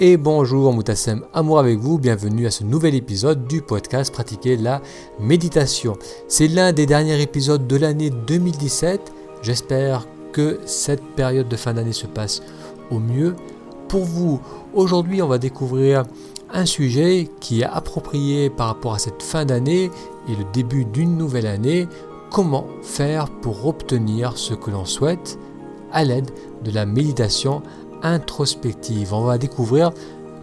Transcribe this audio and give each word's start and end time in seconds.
et 0.00 0.16
bonjour 0.16 0.72
Moutassem, 0.72 1.24
amour 1.32 1.60
avec 1.60 1.78
vous, 1.78 1.98
bienvenue 1.98 2.46
à 2.46 2.50
ce 2.50 2.64
nouvel 2.64 2.96
épisode 2.96 3.46
du 3.46 3.62
podcast 3.62 4.12
Pratiquer 4.12 4.56
la 4.56 4.82
méditation. 5.20 5.96
C'est 6.26 6.48
l'un 6.48 6.72
des 6.72 6.84
derniers 6.84 7.20
épisodes 7.22 7.66
de 7.68 7.76
l'année 7.76 8.10
2017, 8.10 9.12
j'espère 9.42 10.06
que 10.32 10.58
cette 10.66 11.02
période 11.14 11.48
de 11.48 11.56
fin 11.56 11.74
d'année 11.74 11.92
se 11.92 12.06
passe 12.06 12.42
au 12.90 12.98
mieux. 12.98 13.36
Pour 13.86 14.04
vous, 14.04 14.40
aujourd'hui 14.74 15.22
on 15.22 15.28
va 15.28 15.38
découvrir 15.38 16.02
un 16.52 16.66
sujet 16.66 17.30
qui 17.38 17.60
est 17.60 17.64
approprié 17.64 18.50
par 18.50 18.66
rapport 18.66 18.94
à 18.94 18.98
cette 18.98 19.22
fin 19.22 19.44
d'année 19.44 19.90
et 20.28 20.36
le 20.36 20.44
début 20.52 20.84
d'une 20.84 21.16
nouvelle 21.16 21.46
année, 21.46 21.86
comment 22.32 22.66
faire 22.82 23.30
pour 23.30 23.66
obtenir 23.66 24.36
ce 24.38 24.54
que 24.54 24.72
l'on 24.72 24.86
souhaite 24.86 25.38
à 25.92 26.04
l'aide 26.04 26.30
de 26.64 26.72
la 26.72 26.84
méditation 26.84 27.62
introspective. 28.04 29.12
On 29.12 29.22
va 29.22 29.38
découvrir 29.38 29.90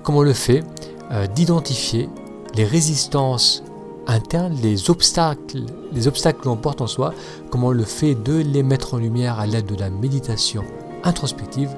comment 0.03 0.23
le 0.23 0.33
fait, 0.33 0.63
euh, 1.11 1.27
d'identifier 1.27 2.09
les 2.55 2.65
résistances 2.65 3.63
internes, 4.07 4.57
les 4.61 4.89
obstacles, 4.89 5.63
les 5.93 6.07
obstacles 6.07 6.41
que 6.41 6.45
l'on 6.45 6.57
porte 6.57 6.81
en 6.81 6.87
soi, 6.87 7.13
comment 7.49 7.71
le 7.71 7.83
fait 7.83 8.15
de 8.15 8.39
les 8.39 8.63
mettre 8.63 8.95
en 8.95 8.97
lumière 8.97 9.39
à 9.39 9.45
l'aide 9.45 9.67
de 9.67 9.75
la 9.75 9.89
méditation 9.89 10.63
introspective, 11.03 11.69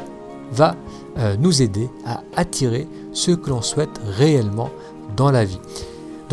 va 0.51 0.75
euh, 1.17 1.35
nous 1.37 1.61
aider 1.61 1.89
à 2.05 2.21
attirer 2.35 2.87
ce 3.11 3.31
que 3.31 3.49
l'on 3.49 3.61
souhaite 3.61 3.99
réellement 4.17 4.69
dans 5.15 5.31
la 5.31 5.45
vie. 5.45 5.59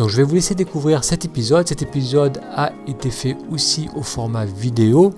Donc 0.01 0.09
je 0.09 0.17
vais 0.17 0.23
vous 0.23 0.33
laisser 0.33 0.55
découvrir 0.55 1.03
cet 1.03 1.25
épisode. 1.25 1.67
Cet 1.67 1.83
épisode 1.83 2.41
a 2.55 2.71
été 2.87 3.11
fait 3.11 3.37
aussi 3.51 3.87
au 3.95 4.01
format 4.01 4.45
vidéo. 4.45 5.13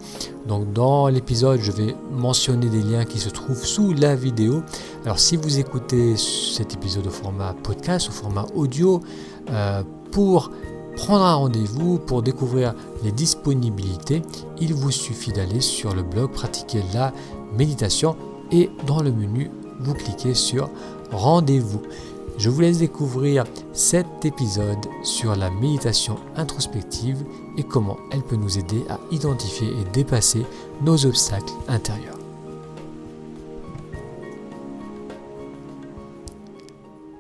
Donc 0.46 0.74
dans 0.74 1.08
l'épisode, 1.08 1.62
je 1.62 1.72
vais 1.72 1.96
mentionner 2.12 2.68
des 2.68 2.82
liens 2.82 3.06
qui 3.06 3.18
se 3.18 3.30
trouvent 3.30 3.64
sous 3.64 3.94
la 3.94 4.14
vidéo. 4.14 4.62
Alors 5.06 5.20
si 5.20 5.38
vous 5.38 5.58
écoutez 5.58 6.18
cet 6.18 6.74
épisode 6.74 7.08
au 7.08 7.12
format 7.12 7.56
podcast, 7.64 8.10
au 8.10 8.12
format 8.12 8.46
audio, 8.56 9.00
euh, 9.52 9.84
pour 10.12 10.52
prendre 10.98 11.24
un 11.24 11.36
rendez-vous, 11.36 12.00
pour 12.00 12.22
découvrir 12.22 12.76
les 13.06 13.14
disponibilités, 13.14 14.22
il 14.60 14.74
vous 14.74 14.92
suffit 14.92 15.32
d'aller 15.32 15.62
sur 15.62 15.96
le 15.96 16.04
blog 16.04 16.32
Pratiquer 16.32 16.84
la 16.94 17.14
méditation 17.58 18.18
et 18.52 18.70
dans 18.86 19.02
le 19.02 19.14
menu, 19.14 19.50
vous 19.80 19.94
cliquez 19.94 20.34
sur 20.34 20.70
Rendez-vous. 21.14 21.82
Je 22.38 22.50
vous 22.50 22.62
laisse 22.62 22.80
découvrir 22.80 23.46
cet 23.74 24.26
épisode 24.26 24.86
sur 25.04 25.36
la 25.36 25.50
méditation 25.50 26.18
introspective 26.36 27.24
et 27.58 27.64
comment 27.64 27.98
elle 28.12 28.24
peut 28.24 28.36
nous 28.36 28.58
aider 28.58 28.84
à 28.90 29.00
identifier 29.12 29.68
et 29.68 29.92
dépasser 29.94 30.46
nos 30.82 31.06
obstacles 31.06 31.54
intérieurs. 31.68 32.18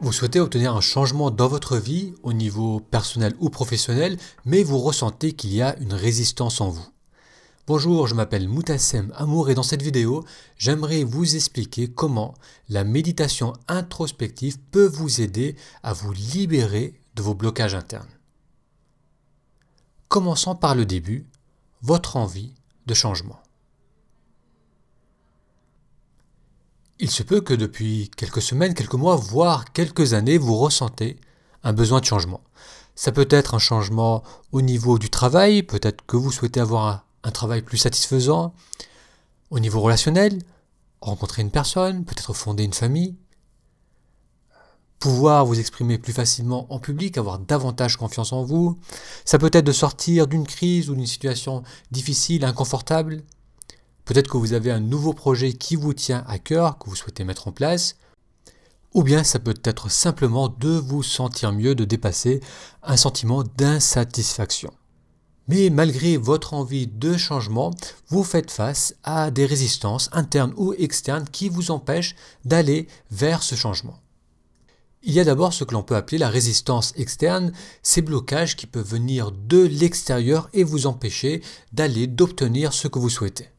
Vous 0.01 0.11
souhaitez 0.11 0.41
obtenir 0.41 0.75
un 0.75 0.81
changement 0.81 1.31
dans 1.31 1.47
votre 1.47 1.77
vie 1.77 2.13
au 2.23 2.33
niveau 2.33 2.81
personnel 2.81 3.33
ou 3.39 3.49
professionnel, 3.49 4.17
mais 4.45 4.61
vous 4.61 4.79
ressentez 4.79 5.31
qu'il 5.31 5.53
y 5.53 5.61
a 5.61 5.77
une 5.79 5.93
résistance 5.93 6.59
en 6.59 6.69
vous. 6.69 6.92
Bonjour, 7.65 8.07
je 8.07 8.13
m'appelle 8.13 8.49
Moutassem 8.49 9.13
Amour 9.15 9.49
et 9.49 9.55
dans 9.55 9.63
cette 9.63 9.81
vidéo, 9.81 10.25
j'aimerais 10.57 11.05
vous 11.05 11.37
expliquer 11.37 11.87
comment 11.87 12.33
la 12.67 12.83
méditation 12.83 13.53
introspective 13.69 14.59
peut 14.71 14.85
vous 14.85 15.21
aider 15.21 15.55
à 15.81 15.93
vous 15.93 16.11
libérer 16.11 16.99
de 17.15 17.21
vos 17.21 17.35
blocages 17.35 17.73
internes. 17.73 18.19
Commençons 20.09 20.55
par 20.57 20.75
le 20.75 20.85
début, 20.85 21.25
votre 21.81 22.17
envie 22.17 22.53
de 22.85 22.93
changement. 22.93 23.41
Il 26.99 27.09
se 27.09 27.23
peut 27.23 27.39
que 27.39 27.53
depuis 27.53 28.11
quelques 28.17 28.41
semaines, 28.41 28.73
quelques 28.73 28.93
mois, 28.95 29.15
voire 29.15 29.71
quelques 29.71 30.11
années, 30.11 30.37
vous 30.37 30.57
ressentez 30.57 31.15
un 31.63 31.71
besoin 31.71 32.01
de 32.01 32.05
changement. 32.05 32.41
Ça 32.95 33.13
peut 33.13 33.29
être 33.29 33.53
un 33.53 33.59
changement 33.59 34.21
au 34.51 34.61
niveau 34.61 34.99
du 34.99 35.09
travail, 35.09 35.63
peut-être 35.63 36.05
que 36.05 36.17
vous 36.17 36.33
souhaitez 36.33 36.59
avoir 36.59 36.87
un 36.87 37.03
un 37.23 37.31
travail 37.31 37.61
plus 37.61 37.77
satisfaisant 37.77 38.53
au 39.49 39.59
niveau 39.59 39.81
relationnel, 39.81 40.39
rencontrer 41.01 41.41
une 41.41 41.51
personne, 41.51 42.05
peut-être 42.05 42.33
fonder 42.33 42.63
une 42.63 42.73
famille, 42.73 43.15
pouvoir 45.03 45.45
vous 45.45 45.59
exprimer 45.59 45.97
plus 45.97 46.13
facilement 46.13 46.65
en 46.73 46.79
public, 46.79 47.17
avoir 47.17 47.37
davantage 47.37 47.97
confiance 47.97 48.31
en 48.31 48.43
vous. 48.43 48.79
Ça 49.25 49.37
peut 49.37 49.49
être 49.51 49.65
de 49.65 49.73
sortir 49.73 50.27
d'une 50.27 50.47
crise 50.47 50.89
ou 50.89 50.95
d'une 50.95 51.05
situation 51.05 51.61
difficile, 51.91 52.45
inconfortable. 52.45 53.21
Peut-être 54.05 54.29
que 54.29 54.37
vous 54.37 54.53
avez 54.53 54.71
un 54.71 54.79
nouveau 54.79 55.13
projet 55.13 55.51
qui 55.53 55.75
vous 55.75 55.93
tient 55.93 56.23
à 56.27 56.39
cœur, 56.39 56.77
que 56.77 56.89
vous 56.89 56.95
souhaitez 56.95 57.25
mettre 57.25 57.49
en 57.49 57.51
place. 57.51 57.97
Ou 58.93 59.03
bien 59.03 59.25
ça 59.25 59.39
peut 59.39 59.59
être 59.65 59.91
simplement 59.91 60.47
de 60.47 60.69
vous 60.69 61.03
sentir 61.03 61.51
mieux, 61.51 61.75
de 61.75 61.83
dépasser 61.83 62.39
un 62.81 62.95
sentiment 62.95 63.43
d'insatisfaction. 63.43 64.71
Mais 65.47 65.69
malgré 65.69 66.17
votre 66.17 66.53
envie 66.53 66.87
de 66.87 67.17
changement, 67.17 67.71
vous 68.07 68.23
faites 68.23 68.51
face 68.51 68.95
à 69.03 69.29
des 69.29 69.45
résistances 69.45 70.09
internes 70.13 70.53
ou 70.55 70.73
externes 70.73 71.27
qui 71.31 71.49
vous 71.49 71.71
empêchent 71.71 72.15
d'aller 72.45 72.87
vers 73.11 73.43
ce 73.43 73.55
changement. 73.55 73.99
Il 75.05 75.11
y 75.11 75.19
a 75.19 75.25
d'abord 75.25 75.53
ce 75.53 75.65
que 75.65 75.73
l'on 75.73 75.83
peut 75.83 75.97
appeler 75.97 76.17
la 76.17 76.29
résistance 76.29 76.93
externe, 76.95 77.51
ces 77.81 78.01
blocages 78.01 78.55
qui 78.55 78.67
peuvent 78.67 78.87
venir 78.87 79.33
de 79.33 79.63
l'extérieur 79.63 80.49
et 80.53 80.63
vous 80.63 80.87
empêcher 80.87 81.41
d'aller, 81.73 82.07
d'obtenir 82.07 82.71
ce 82.71 82.87
que 82.87 82.99
vous 82.99 83.09
souhaitez. 83.09 83.49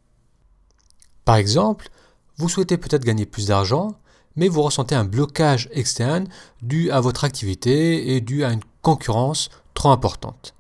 Par 1.27 1.37
exemple, 1.37 1.91
vous 2.39 2.49
souhaitez 2.49 2.79
peut-être 2.79 3.05
gagner 3.05 3.27
plus 3.27 3.49
d'argent, 3.49 3.95
mais 4.37 4.49
vous 4.49 4.63
ressentez 4.63 4.95
un 4.95 5.05
blocage 5.05 5.69
externe 5.73 6.29
dû 6.63 6.91
à 6.91 7.01
votre 7.01 7.25
activité 7.25 8.17
et 8.17 8.23
dû 8.23 8.43
à 8.43 8.53
une 8.53 8.65
concurrence 8.81 9.51
trop 9.75 9.91
importante. 9.91 10.55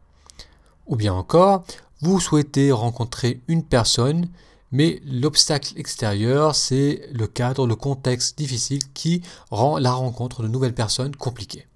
Ou 0.86 0.96
bien 0.96 1.14
encore, 1.14 1.64
vous 2.00 2.20
souhaitez 2.20 2.72
rencontrer 2.72 3.40
une 3.48 3.64
personne, 3.64 4.28
mais 4.70 5.00
l'obstacle 5.06 5.72
extérieur, 5.76 6.54
c'est 6.54 7.08
le 7.12 7.26
cadre, 7.26 7.66
le 7.66 7.76
contexte 7.76 8.36
difficile 8.36 8.82
qui 8.92 9.22
rend 9.50 9.78
la 9.78 9.92
rencontre 9.92 10.42
de 10.42 10.48
nouvelles 10.48 10.74
personnes 10.74 11.16
compliquée. 11.16 11.66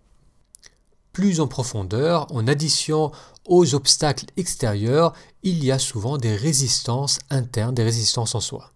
Plus 1.13 1.41
en 1.41 1.49
profondeur, 1.49 2.27
en 2.33 2.47
addition 2.47 3.11
aux 3.47 3.75
obstacles 3.75 4.27
extérieurs, 4.37 5.15
il 5.43 5.65
y 5.65 5.73
a 5.73 5.79
souvent 5.79 6.19
des 6.19 6.37
résistances 6.37 7.19
internes, 7.31 7.75
des 7.75 7.83
résistances 7.83 8.35
en 8.35 8.41
soi. 8.41 8.73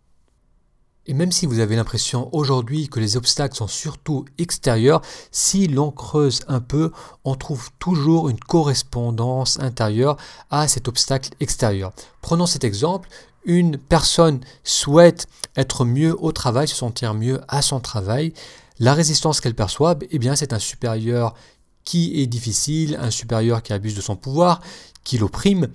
Et 1.06 1.14
même 1.14 1.32
si 1.32 1.46
vous 1.46 1.58
avez 1.58 1.74
l'impression 1.74 2.28
aujourd'hui 2.32 2.88
que 2.88 3.00
les 3.00 3.16
obstacles 3.16 3.56
sont 3.56 3.66
surtout 3.66 4.24
extérieurs, 4.38 5.02
si 5.32 5.66
l'on 5.66 5.90
creuse 5.90 6.40
un 6.46 6.60
peu, 6.60 6.92
on 7.24 7.34
trouve 7.34 7.70
toujours 7.80 8.28
une 8.28 8.38
correspondance 8.38 9.58
intérieure 9.58 10.16
à 10.50 10.68
cet 10.68 10.86
obstacle 10.86 11.30
extérieur. 11.40 11.92
Prenons 12.20 12.46
cet 12.46 12.62
exemple, 12.62 13.08
une 13.44 13.78
personne 13.78 14.40
souhaite 14.62 15.26
être 15.56 15.84
mieux 15.84 16.16
au 16.22 16.30
travail, 16.30 16.68
se 16.68 16.76
sentir 16.76 17.14
mieux 17.14 17.40
à 17.48 17.62
son 17.62 17.80
travail. 17.80 18.32
La 18.78 18.94
résistance 18.94 19.40
qu'elle 19.40 19.56
perçoit, 19.56 19.96
eh 20.08 20.18
bien, 20.20 20.36
c'est 20.36 20.52
un 20.52 20.60
supérieur 20.60 21.34
qui 21.82 22.20
est 22.20 22.26
difficile, 22.28 22.96
un 23.00 23.10
supérieur 23.10 23.62
qui 23.62 23.72
abuse 23.72 23.96
de 23.96 24.00
son 24.00 24.14
pouvoir, 24.14 24.60
qui 25.02 25.18
l'opprime. 25.18 25.66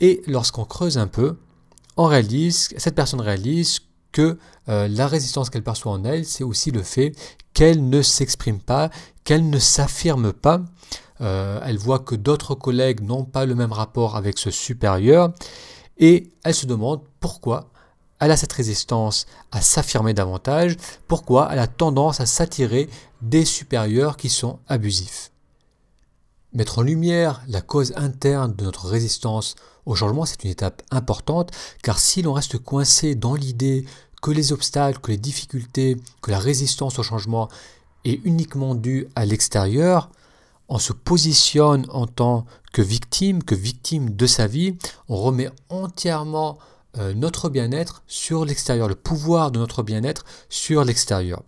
Et 0.00 0.22
lorsqu'on 0.26 0.64
creuse 0.64 0.96
un 0.96 1.06
peu, 1.06 1.36
on 1.98 2.06
réalise, 2.06 2.70
cette 2.78 2.94
personne 2.94 3.20
réalise 3.20 3.80
que 4.12 4.38
euh, 4.68 4.88
la 4.88 5.06
résistance 5.06 5.50
qu'elle 5.50 5.62
perçoit 5.62 5.92
en 5.92 6.04
elle, 6.04 6.24
c'est 6.24 6.44
aussi 6.44 6.70
le 6.70 6.82
fait 6.82 7.12
qu'elle 7.54 7.88
ne 7.88 8.02
s'exprime 8.02 8.60
pas, 8.60 8.90
qu'elle 9.24 9.48
ne 9.50 9.58
s'affirme 9.58 10.32
pas. 10.32 10.62
Euh, 11.20 11.60
elle 11.64 11.78
voit 11.78 11.98
que 11.98 12.14
d'autres 12.14 12.54
collègues 12.54 13.00
n'ont 13.00 13.24
pas 13.24 13.44
le 13.44 13.54
même 13.54 13.72
rapport 13.72 14.16
avec 14.16 14.38
ce 14.38 14.50
supérieur 14.50 15.32
et 15.98 16.30
elle 16.44 16.54
se 16.54 16.66
demande 16.66 17.00
pourquoi 17.20 17.70
elle 18.20 18.30
a 18.30 18.36
cette 18.36 18.52
résistance 18.52 19.26
à 19.52 19.60
s'affirmer 19.60 20.14
davantage, 20.14 20.76
pourquoi 21.06 21.48
elle 21.52 21.58
a 21.58 21.66
tendance 21.66 22.20
à 22.20 22.26
s'attirer 22.26 22.88
des 23.22 23.44
supérieurs 23.44 24.16
qui 24.16 24.28
sont 24.28 24.58
abusifs. 24.68 25.30
Mettre 26.52 26.78
en 26.78 26.82
lumière 26.82 27.42
la 27.48 27.60
cause 27.60 27.92
interne 27.96 28.54
de 28.54 28.64
notre 28.64 28.88
résistance 28.88 29.54
au 29.88 29.94
changement, 29.94 30.26
c'est 30.26 30.44
une 30.44 30.50
étape 30.50 30.82
importante, 30.90 31.50
car 31.82 31.98
si 31.98 32.20
l'on 32.20 32.34
reste 32.34 32.58
coincé 32.58 33.14
dans 33.14 33.34
l'idée 33.34 33.86
que 34.20 34.30
les 34.30 34.52
obstacles, 34.52 35.00
que 35.00 35.10
les 35.10 35.16
difficultés, 35.16 35.96
que 36.20 36.30
la 36.30 36.38
résistance 36.38 36.98
au 36.98 37.02
changement 37.02 37.48
est 38.04 38.20
uniquement 38.24 38.74
due 38.74 39.08
à 39.16 39.24
l'extérieur, 39.24 40.10
on 40.68 40.78
se 40.78 40.92
positionne 40.92 41.86
en 41.88 42.06
tant 42.06 42.44
que 42.72 42.82
victime, 42.82 43.42
que 43.42 43.54
victime 43.54 44.10
de 44.10 44.26
sa 44.26 44.46
vie, 44.46 44.76
on 45.08 45.16
remet 45.16 45.48
entièrement 45.70 46.58
euh, 46.98 47.14
notre 47.14 47.48
bien-être 47.48 48.02
sur 48.06 48.44
l'extérieur, 48.44 48.88
le 48.88 48.94
pouvoir 48.94 49.50
de 49.50 49.58
notre 49.58 49.82
bien-être 49.82 50.26
sur 50.50 50.84
l'extérieur. 50.84 51.42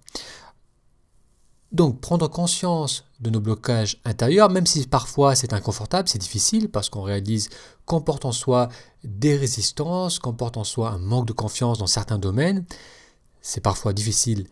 Donc 1.72 2.00
prendre 2.00 2.28
conscience 2.28 3.04
de 3.20 3.30
nos 3.30 3.40
blocages 3.40 4.00
intérieurs, 4.04 4.50
même 4.50 4.66
si 4.66 4.86
parfois 4.86 5.34
c'est 5.34 5.52
inconfortable, 5.52 6.08
c'est 6.08 6.18
difficile 6.18 6.68
parce 6.68 6.88
qu'on 6.88 7.02
réalise 7.02 7.48
qu'on 7.84 8.00
porte 8.00 8.24
en 8.24 8.32
soi 8.32 8.68
des 9.04 9.36
résistances, 9.36 10.18
qu'on 10.18 10.32
porte 10.32 10.56
en 10.56 10.64
soi 10.64 10.90
un 10.90 10.98
manque 10.98 11.26
de 11.26 11.32
confiance 11.32 11.78
dans 11.78 11.86
certains 11.86 12.18
domaines, 12.18 12.64
c'est 13.40 13.60
parfois 13.60 13.92
difficile 13.92 14.48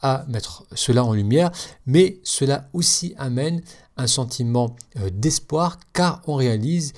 à 0.00 0.24
mettre 0.28 0.64
cela 0.74 1.04
en 1.04 1.12
lumière, 1.12 1.52
mais 1.86 2.20
cela 2.24 2.68
aussi 2.72 3.14
amène 3.18 3.62
un 3.96 4.06
sentiment 4.06 4.74
euh, 4.96 5.10
d'espoir 5.12 5.78
car 5.92 6.22
on 6.26 6.34
réalise 6.34 6.92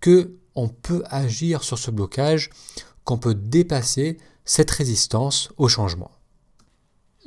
que 0.00 0.36
on 0.54 0.68
peut 0.68 1.02
agir 1.10 1.62
sur 1.62 1.78
ce 1.78 1.90
blocage, 1.90 2.50
qu'on 3.04 3.18
peut 3.18 3.34
dépasser 3.34 4.18
cette 4.44 4.70
résistance 4.70 5.50
au 5.58 5.68
changement. 5.68 6.10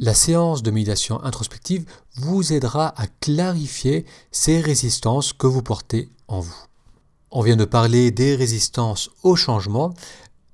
La 0.01 0.13
séance 0.13 0.63
de 0.63 0.71
méditation 0.71 1.21
introspective 1.25 1.83
vous 2.15 2.53
aidera 2.53 2.93
à 2.97 3.05
clarifier 3.19 4.05
ces 4.31 4.61
résistances 4.61 5.33
que 5.33 5.45
vous 5.45 5.61
portez 5.61 6.07
en 6.29 6.39
vous. 6.39 6.55
On 7.31 7.41
vient 7.41 7.57
de 7.57 7.65
parler 7.65 8.09
des 8.09 8.33
résistances 8.37 9.09
au 9.23 9.35
changement, 9.35 9.93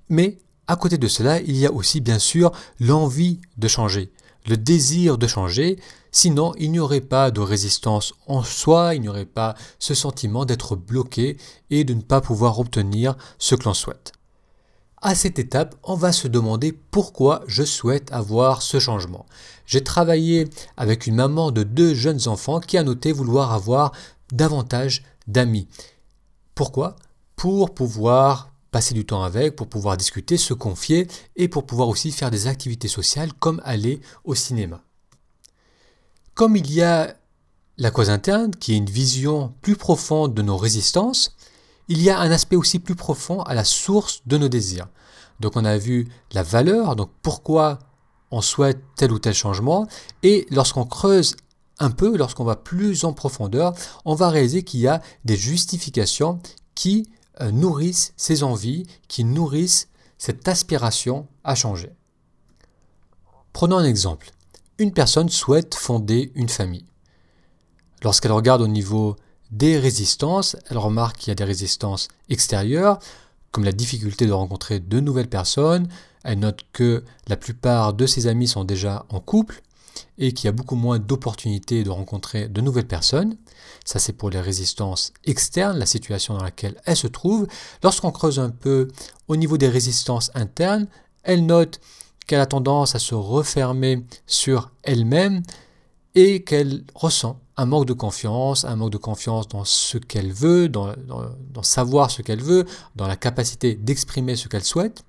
mais 0.10 0.40
à 0.66 0.76
côté 0.78 0.98
de 0.98 1.08
cela, 1.08 1.42
il 1.42 1.56
y 1.56 1.68
a 1.68 1.72
aussi 1.72 2.02
bien 2.02 2.18
sûr 2.18 2.54
l'envie 2.80 3.40
de 3.58 3.68
changer, 3.68 4.12
le 4.48 4.58
désir 4.58 5.20
de 5.20 5.28
changer, 5.28 5.80
sinon 6.12 6.56
il 6.58 6.72
n'y 6.72 6.80
aurait 6.80 7.00
pas 7.00 7.30
de 7.30 7.42
résistance 7.42 8.16
en 8.26 8.42
soi, 8.42 8.96
il 8.96 9.02
n'y 9.02 9.10
aurait 9.10 9.26
pas 9.26 9.54
ce 9.78 9.94
sentiment 9.94 10.46
d'être 10.46 10.76
bloqué 10.76 11.38
et 11.70 11.84
de 11.84 11.94
ne 11.94 12.02
pas 12.02 12.20
pouvoir 12.20 12.58
obtenir 12.60 13.16
ce 13.38 13.54
que 13.54 13.66
l'on 13.66 13.76
souhaite. 13.76 14.12
À 15.08 15.14
cette 15.14 15.38
étape, 15.38 15.76
on 15.84 15.94
va 15.94 16.12
se 16.12 16.28
demander 16.28 16.72
pourquoi 16.72 17.44
je 17.46 17.62
souhaite 17.62 18.12
avoir 18.12 18.64
ce 18.64 18.80
changement. 18.80 19.28
J'ai 19.68 19.84
travaillé 19.84 20.50
avec 20.78 21.06
une 21.06 21.14
maman 21.14 21.52
de 21.52 21.62
deux 21.62 21.94
jeunes 21.94 22.28
enfants 22.28 22.60
qui 22.60 22.76
a 22.76 22.84
noté 22.84 23.12
vouloir 23.12 23.54
avoir 23.54 23.92
davantage 24.32 25.04
d'amis. 25.28 25.68
Pourquoi? 26.56 26.96
Pour 27.36 27.76
pouvoir 27.76 28.52
passer 28.72 28.96
du 28.96 29.06
temps 29.06 29.22
avec, 29.22 29.56
pour 29.56 29.68
pouvoir 29.68 29.96
discuter, 29.96 30.38
se 30.38 30.56
confier 30.56 31.06
et 31.36 31.50
pour 31.50 31.68
pouvoir 31.68 31.90
aussi 31.90 32.12
faire 32.12 32.32
des 32.32 32.48
activités 32.48 32.88
sociales 32.88 33.32
comme 33.34 33.62
aller 33.64 34.02
au 34.24 34.34
cinéma. 34.34 34.82
Comme 36.34 36.56
il 36.56 36.74
y 36.74 36.82
a 36.82 37.16
la 37.78 37.92
cause 37.92 38.10
interne, 38.10 38.56
qui 38.56 38.74
est 38.74 38.78
une 38.78 38.90
vision 38.90 39.54
plus 39.62 39.76
profonde 39.76 40.34
de 40.34 40.42
nos 40.42 40.58
résistances, 40.58 41.36
il 41.88 42.02
y 42.02 42.10
a 42.10 42.20
un 42.20 42.32
aspect 42.32 42.56
aussi 42.56 42.80
plus 42.80 42.96
profond 42.96 43.42
à 43.44 43.54
la 43.54 43.64
source 43.64 44.22
de 44.26 44.38
nos 44.38 44.50
désirs. 44.50 44.88
Donc 45.40 45.56
on 45.56 45.66
a 45.66 45.78
vu 45.78 46.08
la 46.32 46.44
valeur, 46.44 46.96
donc 46.96 47.10
pourquoi 47.22 47.80
on 48.32 48.42
souhaite 48.42 48.82
tel 48.96 49.12
ou 49.12 49.20
tel 49.20 49.34
changement, 49.34 49.88
et 50.24 50.48
lorsqu'on 50.50 50.86
creuse 50.86 51.36
un 51.80 51.92
peu, 51.92 52.18
lorsqu'on 52.18 52.44
va 52.44 52.56
plus 52.56 53.04
en 53.04 53.14
profondeur, 53.14 53.74
on 54.06 54.16
va 54.16 54.30
réaliser 54.30 54.64
qu'il 54.64 54.80
y 54.80 54.88
a 54.88 55.02
des 55.26 55.36
justifications 55.36 56.40
qui 56.74 57.08
euh, 57.42 57.52
nourrissent 57.52 58.14
ces 58.16 58.44
envies, 58.44 58.86
qui 59.08 59.24
nourrissent 59.24 59.90
cette 60.18 60.48
aspiration 60.48 61.28
à 61.44 61.56
changer. 61.56 61.92
Prenons 63.54 63.78
un 63.78 63.86
exemple. 63.86 64.32
Une 64.78 64.92
personne 64.92 65.30
souhaite 65.30 65.76
fonder 65.76 66.32
une 66.36 66.50
famille. 66.50 66.86
Lorsqu'elle 68.04 68.32
regarde 68.32 68.62
au 68.62 68.68
niveau 68.68 69.16
des 69.52 69.78
résistances, 69.78 70.56
elle 70.70 70.78
remarque 70.78 71.18
qu'il 71.18 71.30
y 71.30 71.32
a 71.32 71.36
des 71.36 71.44
résistances 71.44 72.08
extérieures, 72.30 73.00
comme 73.52 73.64
la 73.64 73.72
difficulté 73.72 74.26
de 74.26 74.32
rencontrer 74.32 74.80
de 74.80 75.00
nouvelles 75.00 75.30
personnes. 75.30 75.88
Elle 76.24 76.40
note 76.40 76.62
que 76.74 77.04
la 77.28 77.38
plupart 77.38 77.94
de 77.94 78.06
ses 78.06 78.28
amis 78.28 78.48
sont 78.48 78.64
déjà 78.64 79.06
en 79.10 79.20
couple 79.20 79.62
et 80.18 80.34
qu'il 80.34 80.46
y 80.46 80.50
a 80.50 80.52
beaucoup 80.52 80.76
moins 80.76 81.00
d'opportunités 81.00 81.84
de 81.84 81.90
rencontrer 81.90 82.48
de 82.48 82.62
nouvelles 82.62 82.88
personnes. 82.88 83.38
Ça, 83.86 84.00
c'est 84.00 84.14
pour 84.14 84.30
les 84.30 84.42
résistances 84.42 85.14
externes, 85.26 85.78
la 85.78 85.86
situation 85.86 86.36
dans 86.36 86.44
laquelle 86.44 86.82
elle 86.86 86.98
se 86.98 87.08
trouve. 87.08 87.48
Lorsqu'on 87.84 88.12
creuse 88.12 88.40
un 88.40 88.50
peu 88.50 88.88
au 89.28 89.36
niveau 89.36 89.58
des 89.58 89.70
résistances 89.70 90.32
internes, 90.34 90.88
elle 91.24 91.46
note 91.46 91.80
qu'elle 92.28 92.40
a 92.40 92.46
tendance 92.46 92.96
à 92.96 93.00
se 93.00 93.16
refermer 93.16 94.04
sur 94.26 94.72
elle-même 94.84 95.44
et 96.16 96.44
qu'elle 96.44 96.84
ressent 96.96 97.40
un 97.58 97.66
manque 97.66 97.86
de 97.86 97.94
confiance, 97.94 98.66
un 98.66 98.76
manque 98.76 98.92
de 98.92 98.98
confiance 98.98 99.48
dans 99.48 99.64
ce 99.64 99.98
qu'elle 99.98 100.32
veut, 100.32 100.68
dans, 100.68 100.94
savoir 101.62 102.12
ce 102.12 102.22
qu'elle 102.22 102.42
veut, 102.42 102.66
dans 102.96 103.08
la 103.08 103.16
capacité 103.16 103.76
d'exprimer 103.76 104.36
ce 104.36 104.48
qu'elle 104.48 104.64
souhaite. 104.64 105.04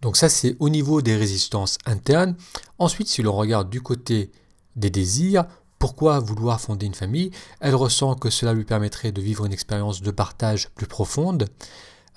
Donc 0.00 0.16
ça, 0.16 0.28
c'est 0.28 0.56
au 0.58 0.68
niveau 0.68 1.02
des 1.02 1.16
résistances 1.16 1.78
internes. 1.86 2.34
Ensuite, 2.78 3.08
si 3.08 3.22
l'on 3.22 3.34
regarde 3.34 3.70
du 3.70 3.80
côté 3.80 4.32
des 4.74 4.90
désirs, 4.90 5.44
pourquoi 5.78 6.18
vouloir 6.20 6.60
fonder 6.60 6.86
une 6.86 6.94
famille? 6.94 7.30
Elle 7.60 7.74
ressent 7.74 8.14
que 8.14 8.30
cela 8.30 8.52
lui 8.52 8.64
permettrait 8.64 9.12
de 9.12 9.20
vivre 9.20 9.44
une 9.44 9.52
expérience 9.52 10.00
de 10.00 10.10
partage 10.10 10.70
plus 10.70 10.86
profonde, 10.86 11.48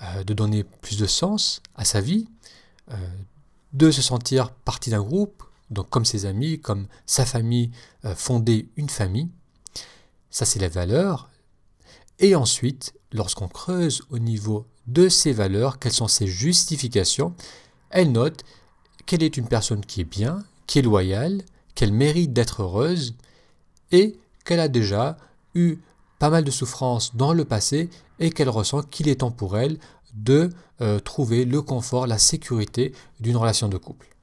euh, 0.02 0.24
de 0.24 0.34
donner 0.34 0.64
plus 0.64 0.98
de 0.98 1.06
sens 1.06 1.62
à 1.74 1.84
sa 1.84 2.00
vie, 2.00 2.28
euh, 2.92 2.96
de 3.72 3.90
se 3.90 4.02
sentir 4.02 4.50
partie 4.50 4.90
d'un 4.90 5.02
groupe, 5.02 5.42
donc 5.70 5.90
comme 5.90 6.04
ses 6.04 6.26
amis, 6.26 6.60
comme 6.60 6.86
sa 7.06 7.26
famille, 7.26 7.70
euh, 8.04 8.14
fonder 8.14 8.68
une 8.76 8.88
famille. 8.88 9.28
Ça, 10.30 10.44
c'est 10.44 10.58
les 10.58 10.68
valeurs. 10.68 11.30
Et 12.18 12.34
ensuite, 12.34 12.94
lorsqu'on 13.12 13.48
creuse 13.48 14.02
au 14.10 14.18
niveau 14.18 14.66
de 14.86 15.08
ces 15.08 15.32
valeurs, 15.32 15.78
quelles 15.78 15.92
sont 15.92 16.08
ses 16.08 16.26
justifications, 16.26 17.34
elle 17.90 18.12
note 18.12 18.44
qu'elle 19.04 19.22
est 19.22 19.36
une 19.36 19.48
personne 19.48 19.84
qui 19.84 20.00
est 20.00 20.04
bien, 20.04 20.44
qui 20.66 20.78
est 20.78 20.82
loyale, 20.82 21.42
qu'elle 21.74 21.92
mérite 21.92 22.32
d'être 22.32 22.62
heureuse 22.62 23.14
et 23.92 24.18
qu'elle 24.44 24.60
a 24.60 24.68
déjà 24.68 25.16
eu 25.54 25.78
pas 26.18 26.30
mal 26.30 26.44
de 26.44 26.50
souffrances 26.50 27.14
dans 27.14 27.32
le 27.32 27.44
passé 27.44 27.90
et 28.18 28.30
qu'elle 28.30 28.48
ressent 28.48 28.82
qu'il 28.82 29.08
est 29.08 29.16
temps 29.16 29.30
pour 29.30 29.58
elle 29.58 29.78
de 30.14 30.50
euh, 30.80 30.98
trouver 30.98 31.44
le 31.44 31.60
confort, 31.60 32.06
la 32.06 32.18
sécurité 32.18 32.94
d'une 33.20 33.36
relation 33.36 33.68
de 33.68 33.76
couple. 33.76 34.15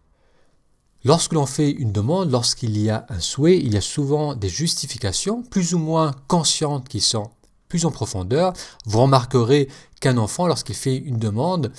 Lorsque 1.05 1.33
l'on 1.33 1.45
fait 1.45 1.69
une 1.69 1.91
demande, 1.91 2.31
lorsqu'il 2.31 2.77
y 2.77 2.89
a 2.89 3.05
un 3.09 3.19
souhait, 3.19 3.57
il 3.57 3.73
y 3.73 3.77
a 3.77 3.81
souvent 3.81 4.35
des 4.35 4.47
justifications 4.47 5.43
plus 5.43 5.73
ou 5.73 5.79
moins 5.79 6.13
conscientes 6.27 6.87
qui 6.87 7.01
sont 7.01 7.29
plus 7.67 7.85
en 7.85 7.91
profondeur. 7.91 8.53
Vous 8.85 9.01
remarquerez 9.01 9.67
qu'un 9.99 10.17
enfant, 10.17 10.47
lorsqu'il 10.47 10.75
fait 10.75 10.95
une 10.95 11.17
demande, 11.17 11.73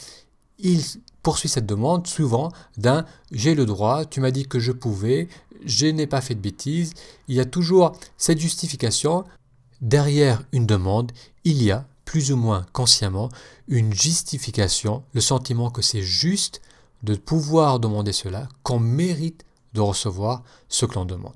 il 0.59 0.83
poursuit 1.23 1.49
cette 1.49 1.65
demande 1.65 2.07
souvent 2.07 2.51
d'un 2.77 3.07
j'ai 3.33 3.55
le 3.55 3.65
droit, 3.65 4.05
tu 4.05 4.21
m'as 4.21 4.31
dit 4.31 4.45
que 4.45 4.61
je 4.61 4.73
pouvais, 4.73 5.29
je 5.65 5.87
n'ai 5.87 6.07
pas 6.07 6.21
fait 6.21 6.35
de 6.35 6.41
bêtises. 6.41 6.93
Il 7.29 7.35
y 7.35 7.41
a 7.41 7.47
toujours 7.47 7.93
cette 8.19 8.39
justification. 8.39 9.25
Derrière 9.81 10.43
une 10.53 10.67
demande, 10.67 11.13
il 11.45 11.63
y 11.63 11.71
a 11.71 11.87
plus 12.05 12.31
ou 12.31 12.37
moins 12.37 12.67
consciemment 12.73 13.31
une 13.69 13.95
justification, 13.95 15.03
le 15.15 15.21
sentiment 15.21 15.71
que 15.71 15.83
c'est 15.83 16.03
juste 16.03 16.61
de 17.05 17.15
pouvoir 17.15 17.81
demander 17.81 18.13
cela, 18.13 18.49
qu'on 18.63 18.79
mérite 18.79 19.45
de 19.75 19.81
recevoir 19.81 20.43
ce 20.69 20.87
que 20.87 20.95
l'on 20.95 21.05
demande. 21.05 21.35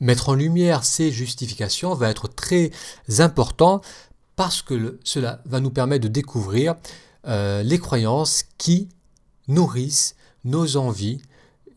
Mettre 0.00 0.28
en 0.28 0.34
lumière 0.34 0.84
ces 0.84 1.10
justifications 1.10 1.94
va 1.94 2.10
être 2.10 2.28
très 2.28 2.70
important 3.18 3.80
parce 4.34 4.60
que 4.60 4.98
cela 5.04 5.40
va 5.46 5.60
nous 5.60 5.70
permettre 5.70 6.02
de 6.02 6.08
découvrir 6.08 6.74
euh, 7.26 7.62
les 7.62 7.78
croyances 7.78 8.44
qui 8.58 8.88
nourrissent 9.48 10.16
nos 10.44 10.76
envies, 10.76 11.22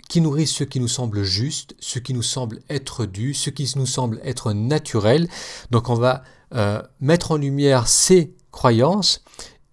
qui 0.09 0.21
nourrissent 0.21 0.55
ce 0.55 0.63
qui 0.63 0.79
nous 0.79 0.87
semble 0.87 1.23
juste, 1.23 1.75
ce 1.79 1.99
qui 1.99 2.13
nous 2.13 2.23
semble 2.23 2.61
être 2.69 3.05
dû, 3.05 3.33
ce 3.33 3.49
qui 3.49 3.71
nous 3.75 3.85
semble 3.85 4.19
être 4.23 4.53
naturel. 4.53 5.29
Donc 5.71 5.89
on 5.89 5.95
va 5.95 6.23
euh, 6.53 6.81
mettre 6.99 7.31
en 7.31 7.37
lumière 7.37 7.87
ces 7.87 8.33
croyances. 8.51 9.23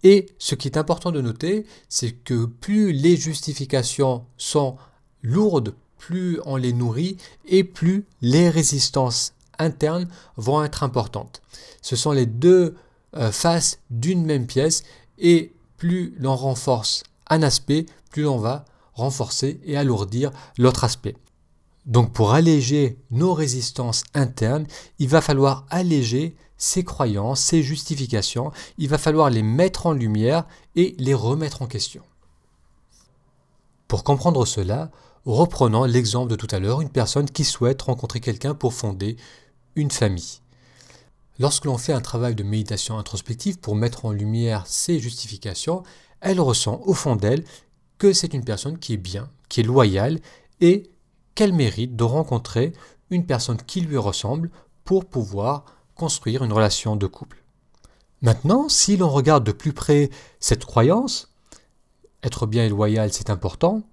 Et 0.03 0.27
ce 0.37 0.55
qui 0.55 0.67
est 0.67 0.77
important 0.77 1.11
de 1.11 1.21
noter, 1.21 1.65
c'est 1.89 2.11
que 2.11 2.45
plus 2.45 2.91
les 2.91 3.17
justifications 3.17 4.25
sont 4.37 4.77
lourdes, 5.23 5.73
plus 5.97 6.39
on 6.45 6.55
les 6.55 6.73
nourrit 6.73 7.17
et 7.45 7.63
plus 7.63 8.05
les 8.21 8.49
résistances 8.49 9.33
internes 9.59 10.07
vont 10.35 10.63
être 10.63 10.83
importantes. 10.83 11.41
Ce 11.81 11.95
sont 11.95 12.11
les 12.11 12.25
deux 12.25 12.75
euh, 13.15 13.31
faces 13.31 13.79
d'une 13.89 14.25
même 14.25 14.45
pièce 14.45 14.83
et 15.17 15.51
plus 15.77 16.15
l'on 16.19 16.35
renforce 16.35 17.03
un 17.29 17.41
aspect, 17.41 17.85
plus 18.11 18.23
l'on 18.23 18.37
va 18.37 18.65
renforcer 18.93 19.59
et 19.65 19.77
alourdir 19.77 20.31
l'autre 20.57 20.83
aspect. 20.83 21.15
Donc 21.87 22.11
pour 22.11 22.33
alléger 22.33 22.99
nos 23.11 23.33
résistances 23.33 24.03
internes, 24.13 24.67
il 24.99 25.07
va 25.07 25.21
falloir 25.21 25.65
alléger 25.69 26.35
ces 26.57 26.83
croyances, 26.83 27.39
ces 27.39 27.63
justifications, 27.63 28.51
il 28.77 28.89
va 28.89 28.97
falloir 28.97 29.29
les 29.29 29.41
mettre 29.41 29.85
en 29.85 29.93
lumière 29.93 30.45
et 30.75 30.95
les 30.99 31.13
remettre 31.13 31.61
en 31.61 31.67
question. 31.67 32.03
Pour 33.87 34.03
comprendre 34.03 34.45
cela, 34.45 34.91
reprenons 35.25 35.85
l'exemple 35.85 36.29
de 36.29 36.35
tout 36.35 36.47
à 36.51 36.59
l'heure, 36.59 36.81
une 36.81 36.89
personne 36.89 37.29
qui 37.29 37.45
souhaite 37.45 37.83
rencontrer 37.83 38.19
quelqu'un 38.19 38.53
pour 38.53 38.73
fonder 38.73 39.15
une 39.75 39.91
famille. 39.91 40.41
Lorsque 41.39 41.65
l'on 41.65 41.77
fait 41.77 41.93
un 41.93 42.01
travail 42.01 42.35
de 42.35 42.43
méditation 42.43 42.97
introspective 42.97 43.59
pour 43.59 43.75
mettre 43.75 44.05
en 44.05 44.11
lumière 44.11 44.65
ces 44.67 44.99
justifications, 44.99 45.83
elle 46.19 46.41
ressent 46.41 46.81
au 46.85 46.93
fond 46.93 47.15
d'elle 47.15 47.45
que 47.97 48.11
c'est 48.11 48.33
une 48.33 48.43
personne 48.43 48.77
qui 48.77 48.93
est 48.93 48.97
bien, 48.97 49.29
qui 49.47 49.61
est 49.61 49.63
loyale 49.63 50.19
et 50.59 50.89
qu'elle 51.37 51.53
mérite 51.53 51.95
de 51.95 52.03
rencontrer 52.03 52.73
une 53.11 53.25
personne 53.25 53.57
qui 53.57 53.79
lui 53.79 53.97
ressemble 53.97 54.49
pour 54.83 55.05
pouvoir 55.05 55.63
construire 55.95 56.43
une 56.43 56.51
relation 56.51 56.95
de 56.95 57.07
couple. 57.07 57.43
Maintenant, 58.21 58.67
si 58.67 58.97
l'on 58.97 59.09
regarde 59.09 59.45
de 59.45 59.51
plus 59.51 59.71
près 59.71 60.09
cette 60.39 60.65
croyance, 60.65 61.31
être 62.23 62.47
bien 62.47 62.65
et 62.65 62.69
loyal, 62.69 63.13
c'est 63.13 63.29
important, 63.29 63.83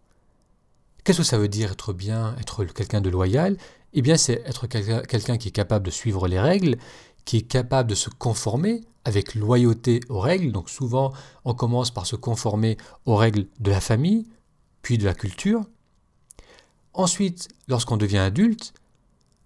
Qu'est-ce 1.04 1.18
que 1.18 1.24
ça 1.24 1.36
veut 1.36 1.48
dire 1.48 1.72
être 1.72 1.92
bien, 1.92 2.34
être 2.40 2.64
quelqu'un 2.64 3.02
de 3.02 3.10
loyal? 3.10 3.58
Eh 3.92 4.00
bien, 4.00 4.16
c'est 4.16 4.42
être 4.46 4.66
quelqu'un 4.66 5.36
qui 5.36 5.48
est 5.48 5.52
capable 5.52 5.84
de 5.84 5.90
suivre 5.90 6.26
les 6.28 6.40
règles, 6.40 6.78
qui 7.26 7.36
est 7.36 7.42
capable 7.42 7.90
de 7.90 7.94
se 7.94 8.08
conformer 8.08 8.80
avec 9.04 9.34
loyauté 9.34 10.00
aux 10.08 10.18
règles. 10.18 10.50
Donc 10.50 10.70
souvent, 10.70 11.12
on 11.44 11.52
commence 11.52 11.90
par 11.90 12.06
se 12.06 12.16
conformer 12.16 12.78
aux 13.04 13.16
règles 13.16 13.46
de 13.60 13.70
la 13.70 13.82
famille, 13.82 14.26
puis 14.80 14.96
de 14.96 15.04
la 15.04 15.12
culture. 15.12 15.66
Ensuite, 16.94 17.48
lorsqu'on 17.66 17.96
devient 17.96 18.18
adulte, 18.18 18.72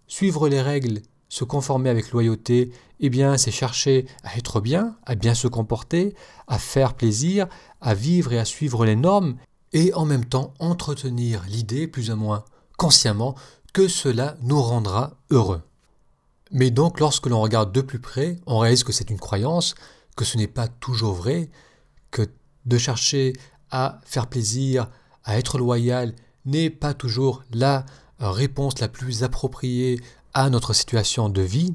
suivre 0.07 0.49
les 0.49 0.61
règles, 0.61 1.01
se 1.31 1.45
conformer 1.45 1.89
avec 1.89 2.13
loyauté, 2.13 2.73
eh 3.01 3.11
bien, 3.11 3.39
c'est 3.39 3.51
chercher 3.51 4.07
à 4.23 4.37
être 4.37 4.61
bien, 4.61 4.97
à 5.07 5.15
bien 5.15 5.35
se 5.35 5.49
comporter, 5.49 6.15
à 6.47 6.59
faire 6.59 6.95
plaisir, 6.95 7.49
à 7.81 7.95
vivre 7.95 8.33
et 8.33 8.39
à 8.39 8.45
suivre 8.45 8.85
les 8.85 8.97
normes, 8.97 9.37
et 9.73 9.93
en 9.95 10.05
même 10.05 10.25
temps 10.25 10.55
entretenir 10.59 11.43
l'idée, 11.49 11.87
plus 11.87 12.11
ou 12.11 12.17
moins 12.17 12.45
consciemment, 12.77 13.35
que 13.73 13.89
cela 13.89 14.37
nous 14.43 14.61
rendra 14.61 15.17
heureux. 15.31 15.63
Mais 16.51 16.71
donc, 16.71 17.01
lorsque 17.01 17.27
l'on 17.27 17.41
regarde 17.41 17.73
de 17.73 17.81
plus 17.81 17.99
près, 17.99 18.39
on 18.47 18.59
réalise 18.59 18.85
que 18.85 18.93
c'est 18.93 19.11
une 19.11 19.19
croyance, 19.19 19.75
que 20.17 20.25
ce 20.25 20.37
n'est 20.37 20.47
pas 20.47 20.69
toujours 20.69 21.15
vrai, 21.15 21.51
que 22.11 22.23
de 22.67 22.79
chercher 22.79 23.35
à 23.71 24.01
faire 24.05 24.27
plaisir, 24.27 24.89
à 25.25 25.39
être 25.39 25.59
loyal, 25.59 26.15
n'est 26.49 26.71
pas 26.71 26.95
toujours 26.95 27.45
la 27.53 27.85
réponse 28.19 28.81
la 28.81 28.89
plus 28.89 29.23
appropriée 29.23 30.01
à 30.35 30.51
notre 30.51 30.73
situation 30.73 31.29
de 31.29 31.43
vie, 31.43 31.75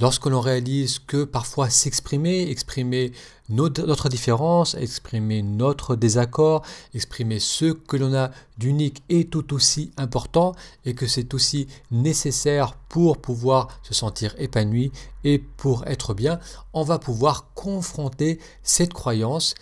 lorsque 0.00 0.26
l'on 0.26 0.40
réalise 0.40 0.98
que 0.98 1.24
parfois 1.24 1.70
s'exprimer, 1.70 2.50
exprimer 2.50 3.12
notre 3.48 4.08
différence, 4.08 4.74
exprimer 4.74 5.42
notre 5.42 5.94
désaccord, 5.94 6.62
exprimer 6.94 7.38
ce 7.38 7.72
que 7.72 7.96
l'on 7.96 8.14
a 8.14 8.30
d'unique 8.58 9.02
est 9.08 9.30
tout 9.30 9.54
aussi 9.54 9.92
important 9.96 10.54
et 10.84 10.94
que 10.94 11.06
c'est 11.06 11.34
aussi 11.34 11.66
nécessaire 11.90 12.74
pour 12.88 13.18
pouvoir 13.18 13.68
se 13.82 13.94
sentir 13.94 14.34
épanoui 14.38 14.90
et 15.22 15.38
pour 15.38 15.86
être 15.86 16.14
bien, 16.14 16.40
on 16.72 16.82
va 16.82 16.98
pouvoir 16.98 17.52
confronter 17.54 18.40
cette 18.62 18.94
croyance 18.94 19.54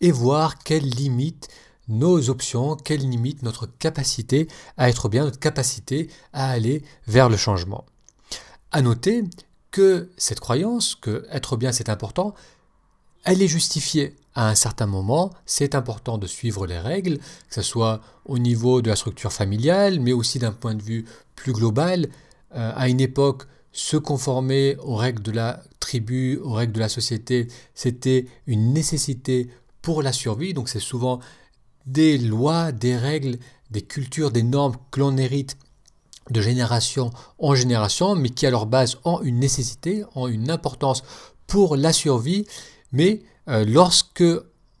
et 0.00 0.10
voir 0.10 0.58
quelles 0.58 0.88
limites 0.88 1.48
nos 1.88 2.30
options, 2.30 2.76
quelles 2.76 3.08
limitent 3.08 3.42
notre 3.42 3.66
capacité 3.66 4.48
à 4.76 4.88
être 4.88 5.08
bien, 5.08 5.24
notre 5.24 5.38
capacité 5.38 6.08
à 6.32 6.50
aller 6.50 6.82
vers 7.06 7.28
le 7.28 7.36
changement. 7.36 7.84
À 8.72 8.82
noter 8.82 9.24
que 9.70 10.10
cette 10.16 10.40
croyance, 10.40 10.94
que 10.94 11.26
être 11.30 11.56
bien 11.56 11.72
c'est 11.72 11.88
important, 11.88 12.34
elle 13.24 13.42
est 13.42 13.48
justifiée. 13.48 14.16
À 14.34 14.48
un 14.48 14.54
certain 14.54 14.86
moment, 14.86 15.32
c'est 15.46 15.74
important 15.74 16.18
de 16.18 16.26
suivre 16.26 16.66
les 16.66 16.78
règles, 16.78 17.18
que 17.18 17.54
ce 17.54 17.62
soit 17.62 18.02
au 18.26 18.38
niveau 18.38 18.82
de 18.82 18.90
la 18.90 18.96
structure 18.96 19.32
familiale, 19.32 19.98
mais 19.98 20.12
aussi 20.12 20.38
d'un 20.38 20.52
point 20.52 20.74
de 20.74 20.82
vue 20.82 21.06
plus 21.34 21.52
global. 21.52 22.08
Euh, 22.54 22.72
à 22.76 22.88
une 22.88 23.00
époque, 23.00 23.44
se 23.72 23.96
conformer 23.96 24.76
aux 24.82 24.94
règles 24.96 25.22
de 25.22 25.32
la 25.32 25.62
tribu, 25.80 26.38
aux 26.38 26.52
règles 26.52 26.72
de 26.72 26.80
la 26.80 26.88
société, 26.88 27.48
c'était 27.74 28.26
une 28.46 28.72
nécessité 28.72 29.50
pour 29.82 30.02
la 30.02 30.12
survie. 30.12 30.54
Donc 30.54 30.68
c'est 30.68 30.80
souvent 30.80 31.20
des 31.86 32.18
lois, 32.18 32.72
des 32.72 32.96
règles, 32.96 33.38
des 33.70 33.82
cultures, 33.82 34.30
des 34.30 34.42
normes 34.42 34.76
que 34.90 35.00
l'on 35.00 35.16
hérite 35.16 35.56
de 36.30 36.40
génération 36.40 37.10
en 37.38 37.54
génération, 37.54 38.16
mais 38.16 38.30
qui 38.30 38.46
à 38.46 38.50
leur 38.50 38.66
base 38.66 38.98
ont 39.04 39.20
une 39.22 39.38
nécessité, 39.38 40.04
ont 40.14 40.26
une 40.26 40.50
importance 40.50 41.02
pour 41.46 41.76
la 41.76 41.92
survie, 41.92 42.46
mais 42.92 43.22
euh, 43.48 43.64
lorsque 43.64 44.24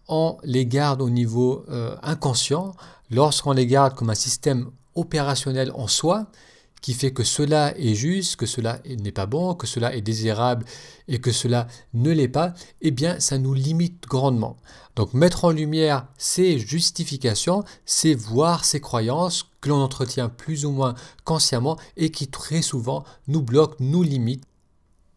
on 0.08 0.38
les 0.42 0.66
garde 0.66 1.00
au 1.02 1.10
niveau 1.10 1.64
euh, 1.68 1.96
inconscient, 2.02 2.74
lorsqu'on 3.10 3.52
les 3.52 3.66
garde 3.66 3.94
comme 3.94 4.10
un 4.10 4.14
système 4.14 4.70
opérationnel 4.94 5.70
en 5.74 5.86
soi, 5.86 6.26
qui 6.86 6.94
fait 6.94 7.10
que 7.10 7.24
cela 7.24 7.76
est 7.76 7.96
juste, 7.96 8.36
que 8.36 8.46
cela 8.46 8.78
n'est 8.86 9.10
pas 9.10 9.26
bon, 9.26 9.56
que 9.56 9.66
cela 9.66 9.96
est 9.96 10.02
désirable 10.02 10.64
et 11.08 11.18
que 11.18 11.32
cela 11.32 11.66
ne 11.94 12.12
l'est 12.12 12.28
pas, 12.28 12.54
eh 12.80 12.92
bien 12.92 13.18
ça 13.18 13.38
nous 13.38 13.54
limite 13.54 14.04
grandement. 14.06 14.56
Donc 14.94 15.12
mettre 15.12 15.46
en 15.46 15.50
lumière 15.50 16.06
ces 16.16 16.60
justifications, 16.60 17.64
c'est 17.86 18.14
voir 18.14 18.64
ces 18.64 18.80
croyances 18.80 19.48
que 19.60 19.68
l'on 19.68 19.80
entretient 19.80 20.28
plus 20.28 20.64
ou 20.64 20.70
moins 20.70 20.94
consciemment 21.24 21.76
et 21.96 22.12
qui 22.12 22.28
très 22.28 22.62
souvent 22.62 23.02
nous 23.26 23.42
bloquent, 23.42 23.74
nous 23.80 24.04
limitent. 24.04 24.44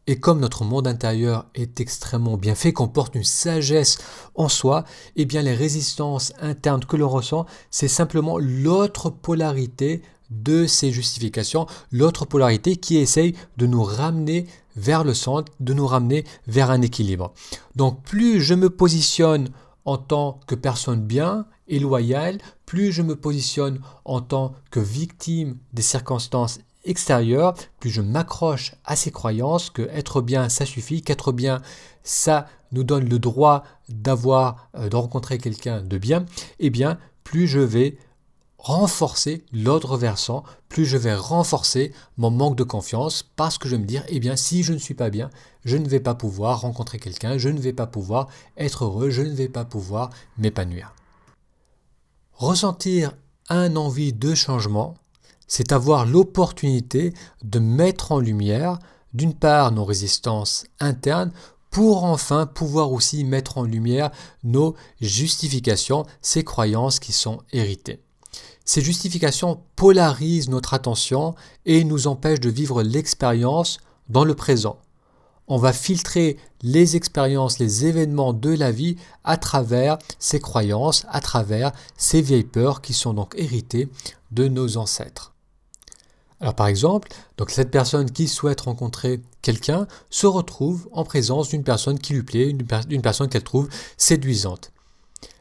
Et 0.07 0.19
comme 0.19 0.39
notre 0.39 0.63
monde 0.63 0.87
intérieur 0.87 1.45
est 1.53 1.79
extrêmement 1.79 2.37
bien 2.37 2.55
fait, 2.55 2.73
comporte 2.73 3.13
une 3.13 3.23
sagesse 3.23 3.99
en 4.33 4.49
soi, 4.49 4.85
eh 5.17 5.25
bien 5.25 5.43
les 5.43 5.53
résistances 5.53 6.33
internes 6.41 6.83
que 6.83 6.97
l'on 6.97 7.09
ressent, 7.09 7.45
c'est 7.69 7.87
simplement 7.87 8.39
l'autre 8.39 9.11
polarité 9.11 10.01
de 10.29 10.65
ces 10.67 10.91
justifications, 10.91 11.67
l'autre 11.91 12.25
polarité 12.25 12.75
qui 12.75 12.97
essaye 12.97 13.35
de 13.57 13.65
nous 13.65 13.83
ramener 13.83 14.45
vers 14.75 15.03
le 15.03 15.13
centre, 15.13 15.51
de 15.59 15.73
nous 15.73 15.87
ramener 15.87 16.23
vers 16.47 16.71
un 16.71 16.81
équilibre. 16.81 17.33
Donc 17.75 18.03
plus 18.03 18.41
je 18.41 18.53
me 18.53 18.69
positionne 18.69 19.49
en 19.85 19.97
tant 19.97 20.39
que 20.47 20.55
personne 20.55 21.01
bien 21.01 21.45
et 21.67 21.79
loyale, 21.79 22.39
plus 22.65 22.91
je 22.91 23.01
me 23.01 23.15
positionne 23.15 23.79
en 24.05 24.21
tant 24.21 24.53
que 24.71 24.79
victime 24.79 25.57
des 25.73 25.81
circonstances 25.81 26.59
extérieures, 26.85 27.55
plus 27.79 27.89
je 27.89 28.01
m'accroche 28.01 28.75
à 28.85 28.95
ces 28.95 29.11
croyances 29.11 29.69
que 29.69 29.81
être 29.91 30.21
bien 30.21 30.49
ça 30.49 30.65
suffit, 30.65 31.01
qu'être 31.01 31.31
bien 31.31 31.61
ça 32.03 32.47
nous 32.71 32.83
donne 32.83 33.09
le 33.09 33.19
droit 33.19 33.63
d'avoir 33.89 34.69
euh, 34.75 34.89
de 34.89 34.95
rencontrer 34.95 35.37
quelqu'un 35.37 35.81
de 35.81 35.97
bien, 35.97 36.21
et 36.59 36.67
eh 36.67 36.69
bien 36.69 36.97
plus 37.23 37.47
je 37.47 37.59
vais 37.59 37.97
renforcer 38.59 39.43
l'autre 39.53 39.97
versant, 39.97 40.43
plus 40.67 40.85
je 40.85 40.97
vais 40.97 41.15
renforcer 41.15 41.93
mon 42.17 42.29
manque 42.29 42.57
de 42.57 42.63
confiance 42.63 43.23
parce 43.35 43.57
que 43.57 43.67
je 43.67 43.75
vais 43.75 43.81
me 43.81 43.87
dire, 43.87 44.03
eh 44.09 44.19
bien, 44.19 44.35
si 44.35 44.63
je 44.63 44.73
ne 44.73 44.77
suis 44.77 44.93
pas 44.93 45.09
bien, 45.09 45.29
je 45.65 45.77
ne 45.77 45.87
vais 45.87 46.01
pas 46.01 46.13
pouvoir 46.13 46.61
rencontrer 46.61 46.99
quelqu'un, 46.99 47.37
je 47.37 47.49
ne 47.49 47.59
vais 47.59 47.73
pas 47.73 47.87
pouvoir 47.87 48.27
être 48.57 48.85
heureux, 48.85 49.09
je 49.09 49.21
ne 49.21 49.33
vais 49.33 49.49
pas 49.49 49.65
pouvoir 49.65 50.11
m'épanouir. 50.37 50.93
Ressentir 52.33 53.13
un 53.47 53.75
envie 53.75 54.13
de 54.13 54.35
changement, 54.35 54.95
c'est 55.47 55.71
avoir 55.71 56.05
l'opportunité 56.05 57.13
de 57.43 57.59
mettre 57.59 58.11
en 58.11 58.19
lumière, 58.19 58.77
d'une 59.13 59.33
part, 59.33 59.71
nos 59.71 59.85
résistances 59.85 60.65
internes, 60.79 61.31
pour 61.71 62.03
enfin 62.03 62.45
pouvoir 62.45 62.91
aussi 62.91 63.23
mettre 63.23 63.57
en 63.57 63.63
lumière 63.63 64.11
nos 64.43 64.75
justifications, 65.01 66.05
ces 66.21 66.43
croyances 66.43 66.99
qui 66.99 67.13
sont 67.13 67.41
héritées. 67.51 68.01
Ces 68.71 68.83
justifications 68.83 69.59
polarisent 69.75 70.47
notre 70.47 70.75
attention 70.75 71.33
et 71.65 71.83
nous 71.83 72.05
empêchent 72.05 72.39
de 72.39 72.51
vivre 72.51 72.83
l'expérience 72.83 73.79
dans 74.09 74.23
le 74.23 74.35
présent. 74.35 74.77
On 75.47 75.57
va 75.57 75.73
filtrer 75.73 76.37
les 76.61 76.95
expériences, 76.95 77.57
les 77.57 77.87
événements 77.87 78.31
de 78.31 78.51
la 78.51 78.71
vie 78.71 78.97
à 79.23 79.37
travers 79.37 79.97
ces 80.19 80.39
croyances, 80.39 81.07
à 81.09 81.19
travers 81.19 81.71
ces 81.97 82.21
vieilles 82.21 82.43
peurs 82.43 82.81
qui 82.81 82.93
sont 82.93 83.15
donc 83.15 83.33
héritées 83.35 83.89
de 84.29 84.47
nos 84.47 84.77
ancêtres. 84.77 85.33
Alors 86.39 86.53
par 86.53 86.67
exemple, 86.67 87.11
cette 87.47 87.71
personne 87.71 88.11
qui 88.11 88.27
souhaite 88.27 88.61
rencontrer 88.61 89.19
quelqu'un 89.41 89.87
se 90.11 90.27
retrouve 90.27 90.87
en 90.91 91.05
présence 91.05 91.49
d'une 91.49 91.63
personne 91.63 91.97
qui 91.97 92.13
lui 92.13 92.21
plaît, 92.21 92.53
d'une 92.53 93.01
personne 93.01 93.29
qu'elle 93.29 93.43
trouve 93.43 93.67
séduisante. 93.97 94.71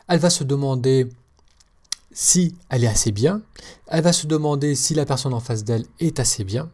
Elle 0.09 0.19
va 0.19 0.31
se 0.31 0.45
demander 0.45 1.11
si 2.21 2.57
elle 2.69 2.83
est 2.83 2.89
assez 2.89 3.13
bien, 3.13 3.43
elle 3.87 4.03
va 4.03 4.13
se 4.13 4.27
demander 4.27 4.75
si 4.75 4.93
la 4.93 5.07
personne 5.07 5.33
en 5.33 5.39
face 5.39 5.63
d'elle 5.63 5.87
est 6.01 6.19
assez 6.19 6.43
bien, 6.43 6.69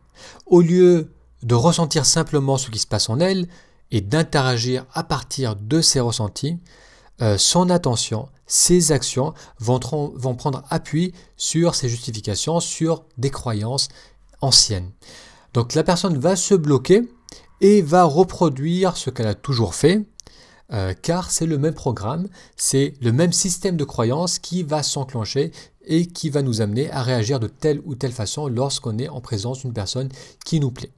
au 0.46 0.62
lieu 0.62 1.12
de 1.42 1.54
ressentir 1.54 2.06
simplement 2.06 2.56
ce 2.56 2.70
qui 2.70 2.78
se 2.78 2.86
passe 2.86 3.10
en 3.10 3.20
elle 3.20 3.46
et 3.90 4.00
d'interagir 4.00 4.86
à 4.94 5.04
partir 5.04 5.54
de 5.54 5.82
ses 5.82 6.00
ressentis, 6.00 6.56
euh, 7.20 7.36
son 7.36 7.68
attention, 7.68 8.30
ses 8.46 8.90
actions 8.90 9.34
vont, 9.58 9.78
vont 10.14 10.34
prendre 10.34 10.64
appui 10.70 11.12
sur 11.36 11.74
ses 11.74 11.90
justifications, 11.90 12.58
sur 12.58 13.04
des 13.18 13.30
croyances 13.30 13.88
anciennes. 14.40 14.92
Donc 15.52 15.74
la 15.74 15.84
personne 15.84 16.16
va 16.16 16.36
se 16.36 16.54
bloquer 16.54 17.02
et 17.60 17.82
va 17.82 18.04
reproduire 18.04 18.96
ce 18.96 19.10
qu'elle 19.10 19.26
a 19.26 19.34
toujours 19.34 19.74
fait, 19.74 20.06
euh, 20.72 20.94
car 21.00 21.30
c'est 21.30 21.46
le 21.46 21.58
même 21.58 21.74
programme, 21.74 22.28
c'est 22.56 22.94
le 23.00 23.12
même 23.12 23.32
système 23.32 23.76
de 23.76 23.84
croyance 23.84 24.38
qui 24.38 24.62
va 24.62 24.82
s'enclencher 24.82 25.52
et 25.86 26.06
qui 26.06 26.30
va 26.30 26.42
nous 26.42 26.60
amener 26.60 26.90
à 26.90 27.02
réagir 27.02 27.38
de 27.40 27.48
telle 27.48 27.80
ou 27.84 27.94
telle 27.94 28.12
façon 28.12 28.48
lorsqu'on 28.48 28.98
est 28.98 29.08
en 29.08 29.20
présence 29.20 29.60
d'une 29.60 29.74
personne 29.74 30.08
qui 30.44 30.60
nous 30.60 30.70
plaît. 30.70 30.92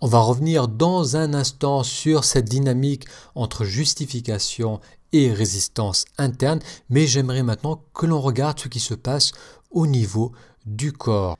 On 0.00 0.06
va 0.06 0.20
revenir 0.20 0.68
dans 0.68 1.16
un 1.16 1.34
instant 1.34 1.82
sur 1.82 2.24
cette 2.24 2.48
dynamique 2.48 3.06
entre 3.34 3.64
justification 3.64 4.80
et 5.12 5.32
résistance 5.32 6.04
interne, 6.18 6.60
mais 6.90 7.06
j'aimerais 7.06 7.42
maintenant 7.42 7.82
que 7.94 8.06
l'on 8.06 8.20
regarde 8.20 8.58
ce 8.58 8.68
qui 8.68 8.80
se 8.80 8.94
passe 8.94 9.32
au 9.70 9.86
niveau 9.86 10.32
du 10.66 10.92
corps. 10.92 11.36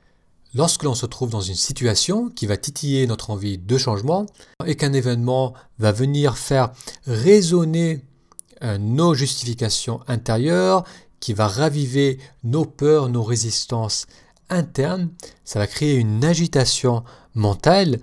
Lorsque 0.55 0.83
l'on 0.83 0.95
se 0.95 1.05
trouve 1.05 1.29
dans 1.29 1.41
une 1.41 1.53
situation 1.53 2.29
qui 2.29 2.45
va 2.45 2.55
titiller 2.55 3.05
notre 3.07 3.29
envie 3.29 3.57
de 3.57 3.77
changement 3.77 4.25
et 4.65 4.75
qu'un 4.75 4.93
événement 4.93 5.53
va 5.79 5.91
venir 5.91 6.37
faire 6.37 6.71
résonner 7.05 8.05
euh, 8.63 8.77
nos 8.77 9.13
justifications 9.13 9.99
intérieures, 10.07 10.85
qui 11.19 11.33
va 11.33 11.47
raviver 11.47 12.19
nos 12.45 12.63
peurs, 12.63 13.09
nos 13.09 13.23
résistances 13.23 14.07
internes. 14.49 15.09
Ça 15.43 15.59
va 15.59 15.67
créer 15.67 15.95
une 15.95 16.23
agitation 16.23 17.03
mentale 17.33 17.99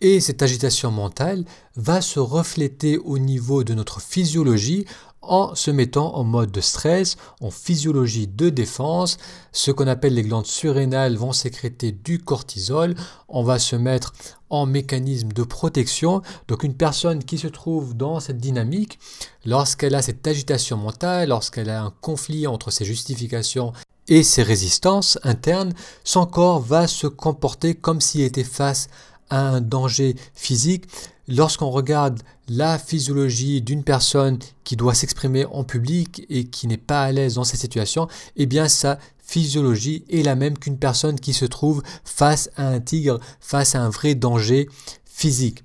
et 0.00 0.20
cette 0.20 0.42
agitation 0.42 0.90
mentale 0.90 1.46
va 1.76 2.02
se 2.02 2.20
refléter 2.20 2.98
au 2.98 3.18
niveau 3.18 3.64
de 3.64 3.72
notre 3.72 4.02
physiologie 4.02 4.84
en 5.30 5.54
se 5.54 5.70
mettant 5.70 6.14
en 6.14 6.24
mode 6.24 6.50
de 6.50 6.60
stress, 6.60 7.16
en 7.40 7.50
physiologie 7.50 8.26
de 8.26 8.50
défense. 8.50 9.18
Ce 9.52 9.70
qu'on 9.70 9.86
appelle 9.86 10.14
les 10.14 10.22
glandes 10.22 10.46
surrénales 10.46 11.16
vont 11.16 11.32
sécréter 11.32 11.92
du 11.92 12.18
cortisol. 12.18 12.94
On 13.28 13.42
va 13.42 13.58
se 13.58 13.76
mettre 13.76 14.12
en 14.50 14.66
mécanisme 14.66 15.32
de 15.32 15.42
protection. 15.42 16.22
Donc 16.48 16.62
une 16.62 16.74
personne 16.74 17.24
qui 17.24 17.38
se 17.38 17.48
trouve 17.48 17.96
dans 17.96 18.20
cette 18.20 18.38
dynamique, 18.38 18.98
lorsqu'elle 19.44 19.94
a 19.94 20.02
cette 20.02 20.26
agitation 20.26 20.76
mentale, 20.76 21.28
lorsqu'elle 21.28 21.70
a 21.70 21.82
un 21.82 21.92
conflit 22.00 22.46
entre 22.46 22.70
ses 22.70 22.84
justifications 22.84 23.72
et 24.08 24.22
ses 24.22 24.42
résistances 24.42 25.18
internes, 25.22 25.72
son 26.04 26.26
corps 26.26 26.60
va 26.60 26.86
se 26.86 27.06
comporter 27.06 27.74
comme 27.74 28.00
s'il 28.00 28.20
était 28.20 28.44
face 28.44 28.88
à 28.88 29.13
un 29.30 29.60
danger 29.60 30.16
physique 30.34 30.86
lorsqu'on 31.28 31.70
regarde 31.70 32.20
la 32.48 32.78
physiologie 32.78 33.62
d'une 33.62 33.84
personne 33.84 34.38
qui 34.64 34.76
doit 34.76 34.94
s'exprimer 34.94 35.46
en 35.46 35.64
public 35.64 36.26
et 36.28 36.44
qui 36.44 36.66
n'est 36.66 36.76
pas 36.76 37.02
à 37.02 37.12
l'aise 37.12 37.34
dans 37.34 37.44
cette 37.44 37.60
situation, 37.60 38.08
eh 38.36 38.46
bien 38.46 38.68
sa 38.68 38.98
physiologie 39.18 40.04
est 40.10 40.22
la 40.22 40.34
même 40.34 40.58
qu'une 40.58 40.78
personne 40.78 41.18
qui 41.18 41.32
se 41.32 41.46
trouve 41.46 41.82
face 42.04 42.50
à 42.56 42.68
un 42.68 42.80
tigre, 42.80 43.20
face 43.40 43.74
à 43.74 43.82
un 43.82 43.88
vrai 43.88 44.14
danger 44.14 44.68
physique. 45.04 45.64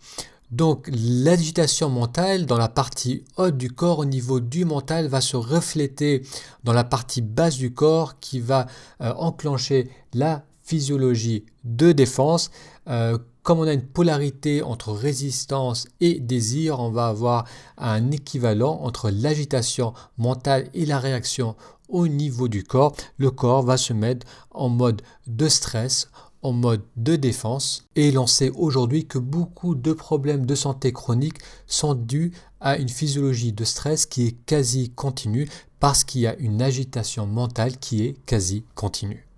Donc 0.51 0.89
l'agitation 0.91 1.89
mentale 1.89 2.45
dans 2.45 2.57
la 2.57 2.69
partie 2.69 3.23
haute 3.37 3.57
du 3.57 3.69
corps 3.69 3.99
au 3.99 4.05
niveau 4.05 4.39
du 4.39 4.65
mental 4.65 5.07
va 5.07 5.21
se 5.21 5.37
refléter 5.37 6.23
dans 6.63 6.73
la 6.73 6.83
partie 6.83 7.21
basse 7.21 7.57
du 7.57 7.71
corps 7.71 8.19
qui 8.19 8.39
va 8.39 8.65
euh, 9.01 9.13
enclencher 9.17 9.89
la 10.13 10.43
physiologie 10.63 11.45
de 11.65 11.91
défense. 11.91 12.49
Euh, 12.87 13.19
comme 13.49 13.61
on 13.61 13.67
a 13.67 13.73
une 13.73 13.81
polarité 13.81 14.61
entre 14.61 14.91
résistance 14.91 15.87
et 16.01 16.19
désir, 16.19 16.79
on 16.79 16.91
va 16.91 17.07
avoir 17.07 17.45
un 17.79 18.11
équivalent 18.11 18.79
entre 18.83 19.09
l'agitation 19.09 19.95
mentale 20.19 20.69
et 20.75 20.85
la 20.85 20.99
réaction 20.99 21.55
au 21.87 22.07
niveau 22.07 22.47
du 22.47 22.63
corps. 22.63 22.95
Le 23.17 23.31
corps 23.31 23.63
va 23.63 23.77
se 23.77 23.91
mettre 23.91 24.27
en 24.51 24.69
mode 24.69 25.01
de 25.25 25.47
stress, 25.47 26.11
en 26.43 26.51
mode 26.51 26.83
de 26.95 27.15
défense. 27.15 27.87
Et 27.95 28.11
l'on 28.11 28.27
sait 28.27 28.51
aujourd'hui 28.51 29.07
que 29.07 29.17
beaucoup 29.17 29.73
de 29.73 29.93
problèmes 29.93 30.45
de 30.45 30.53
santé 30.53 30.93
chronique 30.93 31.39
sont 31.65 31.95
dus 31.95 32.31
à 32.61 32.77
une 32.77 32.87
physiologie 32.87 33.51
de 33.51 33.63
stress 33.63 34.05
qui 34.05 34.27
est 34.27 34.37
quasi 34.45 34.91
continue 34.91 35.49
parce 35.79 36.03
qu'il 36.03 36.21
y 36.21 36.27
a 36.27 36.35
une 36.35 36.61
agitation 36.61 37.25
mentale 37.25 37.79
qui 37.79 38.03
est 38.03 38.15
quasi 38.27 38.63
continue. 38.75 39.28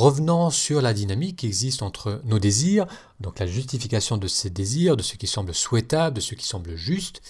Revenons 0.00 0.48
sur 0.48 0.80
la 0.80 0.94
dynamique 0.94 1.40
qui 1.40 1.46
existe 1.46 1.82
entre 1.82 2.22
nos 2.24 2.38
désirs, 2.38 2.86
donc 3.20 3.38
la 3.38 3.46
justification 3.46 4.16
de 4.16 4.28
ces 4.28 4.48
désirs, 4.48 4.96
de 4.96 5.02
ce 5.02 5.16
qui 5.16 5.26
semble 5.26 5.52
souhaitable, 5.52 6.16
de 6.16 6.22
ce 6.22 6.34
qui 6.34 6.46
semble 6.46 6.74
juste, 6.74 7.20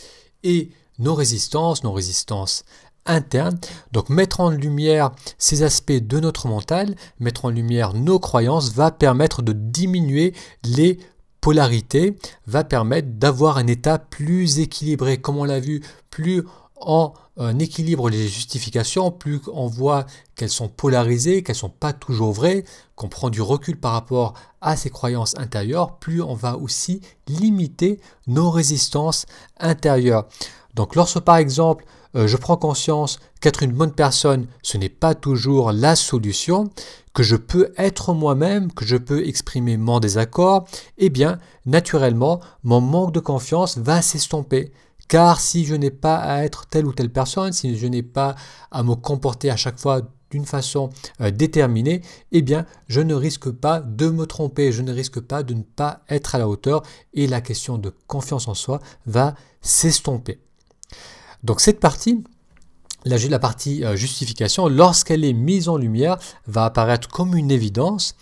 et 0.45 0.71
nos 1.01 1.17
résistances, 1.17 1.83
nos 1.83 1.91
résistances 1.91 2.63
internes. 3.07 3.59
Donc 3.91 4.09
mettre 4.09 4.39
en 4.39 4.51
lumière 4.51 5.11
ces 5.37 5.65
aspects 5.65 5.91
de 5.91 6.21
notre 6.21 6.47
mental, 6.47 6.95
mettre 7.19 7.47
en 7.47 7.51
lumière 7.51 7.93
nos 7.93 8.21
croyances 8.21 8.71
va 8.73 8.93
permettre 8.93 9.43
de 9.43 9.53
diminuer 9.53 10.33
les 10.63 11.01
polarités, 11.41 12.17
va 12.47 12.63
permettre 12.63 13.09
d'avoir 13.09 13.59
un 13.59 13.67
état 13.67 13.99
plus 13.99 14.61
équilibré. 14.61 15.21
Comme 15.21 15.39
on 15.39 15.45
l'a 15.45 15.59
vu, 15.59 15.83
plus 16.09 16.45
équilibre 17.59 18.11
les 18.11 18.29
justifications, 18.29 19.11
plus 19.11 19.41
on 19.53 19.67
voit 19.67 20.05
qu'elles 20.37 20.51
sont 20.51 20.69
polarisées, 20.69 21.43
qu'elles 21.43 21.57
ne 21.57 21.61
sont 21.61 21.71
pas 21.71 21.93
toujours 21.93 22.33
vraies, 22.33 22.65
qu'on 22.97 23.09
prend 23.09 23.31
du 23.31 23.41
recul 23.41 23.79
par 23.79 23.93
rapport 23.93 24.35
à 24.61 24.77
ses 24.77 24.91
croyances 24.91 25.37
intérieures, 25.39 25.97
plus 25.97 26.23
on 26.23 26.35
va 26.35 26.57
aussi 26.57 27.01
limiter 27.29 27.99
nos 28.27 28.51
résistances 28.51 29.27
intérieures. 29.59 30.29
Donc 30.75 30.95
lorsque 30.95 31.21
par 31.21 31.37
exemple 31.37 31.85
euh, 32.17 32.27
je 32.27 32.37
prends 32.37 32.57
conscience 32.57 33.21
qu'être 33.41 33.63
une 33.63 33.73
bonne 33.73 33.93
personne, 33.93 34.47
ce 34.63 34.77
n'est 34.77 34.89
pas 34.89 35.15
toujours 35.15 35.73
la 35.73 35.95
solution, 35.97 36.71
que 37.15 37.23
je 37.23 37.37
peux 37.37 37.73
être 37.77 38.13
moi-même, 38.13 38.73
que 38.73 38.85
je 38.85 38.97
peux 38.97 39.27
exprimer 39.27 39.77
mon 39.77 40.01
désaccord, 40.01 40.67
eh 40.99 41.11
bien 41.11 41.39
naturellement 41.67 42.41
mon 42.65 42.81
manque 42.81 43.13
de 43.13 43.21
confiance 43.21 43.79
va 43.79 44.03
s'estomper. 44.03 44.73
Car 45.11 45.41
si 45.41 45.65
je 45.65 45.75
n'ai 45.75 45.91
pas 45.91 46.19
à 46.19 46.45
être 46.45 46.69
telle 46.69 46.87
ou 46.87 46.93
telle 46.93 47.11
personne, 47.11 47.53
si 47.53 47.77
je 47.77 47.87
n'ai 47.89 48.05
pas 48.05 48.37
à 48.71 48.85
me 48.85 48.95
comporter 48.95 49.51
à 49.51 49.57
chaque 49.57 49.81
fois 49.81 50.03
d'une 50.31 50.47
façon 50.47 50.91
euh, 51.21 51.33
déterminée, 51.33 52.03
eh 52.31 52.43
bien, 52.43 52.65
je 52.87 53.01
ne 53.01 53.15
risque 53.15 53.51
pas 53.51 53.81
de 53.81 54.09
me 54.09 54.25
tromper, 54.25 54.71
je 54.71 54.83
ne 54.83 54.93
risque 54.93 55.19
pas 55.19 55.43
de 55.43 55.53
ne 55.53 55.63
pas 55.63 56.03
être 56.09 56.37
à 56.37 56.39
la 56.39 56.49
hauteur 56.49 56.85
et 57.13 57.27
la 57.27 57.41
question 57.41 57.77
de 57.77 57.93
confiance 58.07 58.47
en 58.47 58.55
soi 58.55 58.79
va 59.05 59.35
s'estomper. 59.61 60.39
Donc 61.43 61.61
cette 61.61 61.81
partie, 61.81 62.23
la, 63.05 63.39
partie 63.39 63.85
euh, 63.85 63.97
justification, 63.97 64.69
lorsqu'elle 64.69 65.25
est 65.25 65.33
mise 65.33 65.69
en 65.69 65.77
lumière, 65.77 66.19
va 66.47 66.65
apparaître 66.65 67.09
comme 67.09 67.37
une 67.37 67.51
évidence. 67.51 68.15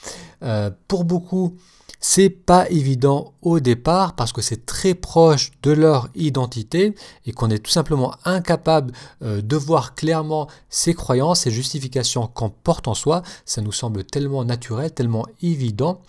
Euh, 0.43 0.71
pour 0.87 1.05
beaucoup, 1.05 1.57
c'est 2.01 2.31
pas 2.31 2.71
évident 2.71 3.33
au 3.43 3.59
départ 3.59 4.15
parce 4.15 4.33
que 4.33 4.41
c'est 4.41 4.67
très 4.67 4.95
proche 4.95 5.51
de 5.65 5.73
leur 5.73 6.09
identité 6.15 6.95
et 7.27 7.33
qu'on 7.33 7.51
est 7.51 7.59
tout 7.59 7.73
simplement 7.73 8.15
incapable 8.25 8.93
euh, 9.23 9.43
de 9.43 9.57
voir 9.57 9.97
clairement 9.97 10.47
ces 10.69 10.95
croyances, 10.95 11.41
ces 11.41 11.51
justifications 11.51 12.29
qu'on 12.29 12.51
porte 12.51 12.87
en 12.87 12.95
soi. 12.95 13.23
Ça 13.45 13.63
nous 13.63 13.73
semble 13.73 14.05
tellement 14.05 14.45
naturel, 14.45 14.93
tellement 14.93 15.27
évident. 15.43 16.01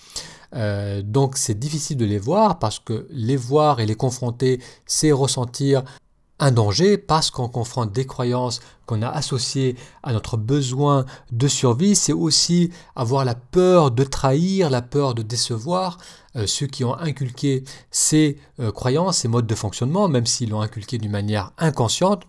Donc 1.03 1.38
c'est 1.38 1.60
difficile 1.60 1.95
de 1.95 2.05
les 2.05 2.17
voir 2.17 2.58
parce 2.58 2.79
que 2.79 3.05
les 3.12 3.38
voir 3.38 3.82
et 3.82 3.86
les 3.86 3.93
confronter, 3.93 4.60
c'est 4.88 5.12
ressentir 5.12 5.84
un 6.39 6.52
danger 6.52 6.97
parce 6.97 7.32
qu'on 7.32 7.49
confronte 7.49 7.91
des 7.91 8.06
croyances 8.06 8.60
qu'on 8.86 9.02
a 9.02 9.10
associées 9.10 9.75
à 10.02 10.13
notre 10.13 10.38
besoin 10.38 11.06
de 11.32 11.47
survie, 11.47 11.95
c'est 11.95 12.13
aussi 12.13 12.71
avoir 12.95 13.25
la 13.25 13.36
peur 13.36 13.91
de 13.91 14.04
trahir, 14.04 14.69
la 14.69 14.82
peur 14.82 15.13
de 15.13 15.21
décevoir 15.21 15.97
euh, 16.36 16.47
ceux 16.47 16.67
qui 16.67 16.84
ont 16.84 16.97
inculqué 16.97 17.63
ces 17.91 18.38
euh, 18.60 18.71
croyances, 18.71 19.19
ces 19.19 19.28
modes 19.28 19.47
de 19.47 19.56
fonctionnement, 19.56 20.08
même 20.08 20.25
s'ils 20.25 20.49
l'ont 20.49 20.62
inculqué 20.62 20.97
d'une 20.97 21.12
manière 21.12 21.52
inconsciente. 21.58 22.23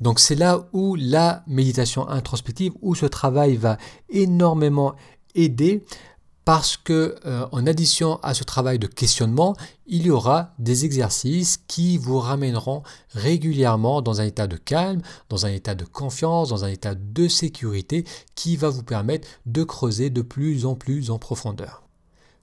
Donc 0.00 0.20
c'est 0.20 0.34
là 0.34 0.68
où 0.72 0.94
la 0.94 1.42
méditation 1.46 2.08
introspective, 2.08 2.72
où 2.82 2.94
ce 2.94 3.06
travail 3.06 3.56
va 3.56 3.78
énormément 4.08 4.94
aider 5.34 5.84
parce 6.46 6.76
que 6.76 7.16
euh, 7.26 7.44
en 7.50 7.66
addition 7.66 8.20
à 8.22 8.32
ce 8.32 8.44
travail 8.44 8.78
de 8.78 8.86
questionnement, 8.86 9.56
il 9.84 10.06
y 10.06 10.10
aura 10.12 10.54
des 10.60 10.84
exercices 10.84 11.58
qui 11.66 11.98
vous 11.98 12.20
ramèneront 12.20 12.84
régulièrement 13.10 14.00
dans 14.00 14.20
un 14.20 14.24
état 14.24 14.46
de 14.46 14.56
calme, 14.56 15.02
dans 15.28 15.44
un 15.44 15.50
état 15.50 15.74
de 15.74 15.84
confiance, 15.84 16.50
dans 16.50 16.64
un 16.64 16.68
état 16.68 16.94
de 16.94 17.26
sécurité 17.26 18.04
qui 18.36 18.56
va 18.56 18.68
vous 18.68 18.84
permettre 18.84 19.26
de 19.44 19.64
creuser 19.64 20.08
de 20.08 20.22
plus 20.22 20.66
en 20.66 20.76
plus 20.76 21.10
en 21.10 21.18
profondeur. 21.18 21.85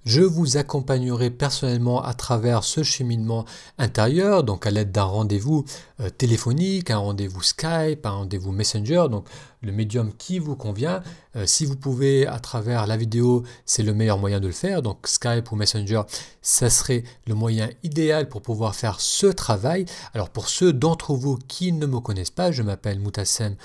Je 0.05 0.21
vous 0.21 0.57
accompagnerai 0.57 1.29
personnellement 1.29 2.03
à 2.03 2.13
travers 2.13 2.63
ce 2.63 2.83
cheminement 2.83 3.45
intérieur, 3.77 4.43
donc 4.43 4.67
à 4.67 4.71
l'aide 4.71 4.91
d'un 4.91 5.03
rendez-vous 5.03 5.63
euh, 6.01 6.09
téléphonique, 6.09 6.91
un 6.91 6.97
rendez-vous 6.97 7.41
Skype, 7.41 8.05
un 8.05 8.11
rendez-vous 8.11 8.51
Messenger, 8.51 9.05
donc 9.09 9.25
le 9.61 9.71
médium 9.71 10.11
qui 10.17 10.39
vous 10.39 10.57
convient. 10.57 11.01
Euh, 11.37 11.45
si 11.45 11.65
vous 11.65 11.77
pouvez 11.77 12.27
à 12.27 12.39
travers 12.39 12.85
la 12.85 12.97
vidéo, 12.97 13.43
c'est 13.65 13.83
le 13.83 13.93
meilleur 13.93 14.17
moyen 14.17 14.41
de 14.41 14.47
le 14.47 14.53
faire. 14.53 14.81
Donc 14.81 15.07
Skype 15.07 15.51
ou 15.51 15.55
Messenger, 15.55 16.01
ça 16.41 16.69
serait 16.69 17.03
le 17.25 17.33
moyen 17.33 17.69
idéal 17.83 18.27
pour 18.27 18.41
pouvoir 18.41 18.75
faire 18.75 18.99
ce 18.99 19.27
travail. 19.27 19.85
Alors 20.13 20.29
pour 20.29 20.49
ceux 20.49 20.73
d'entre 20.73 21.13
vous 21.13 21.37
qui 21.47 21.71
ne 21.71 21.85
me 21.85 22.01
connaissent 22.01 22.29
pas, 22.29 22.51
je 22.51 22.61
m'appelle 22.61 22.99
Moutassem 22.99 23.55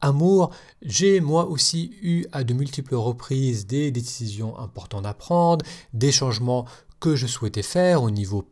amour, 0.00 0.50
j'ai 0.82 1.20
moi 1.20 1.46
aussi 1.46 1.92
eu 2.02 2.26
à 2.32 2.44
de 2.44 2.54
multiples 2.54 2.94
reprises 2.94 3.66
des 3.66 3.90
décisions 3.90 4.58
importantes 4.58 5.06
à 5.06 5.14
prendre, 5.14 5.64
des 5.92 6.12
changements 6.12 6.66
que 7.00 7.16
je 7.16 7.26
souhaitais 7.26 7.62
faire 7.62 8.02
au 8.02 8.10
niveau 8.10 8.48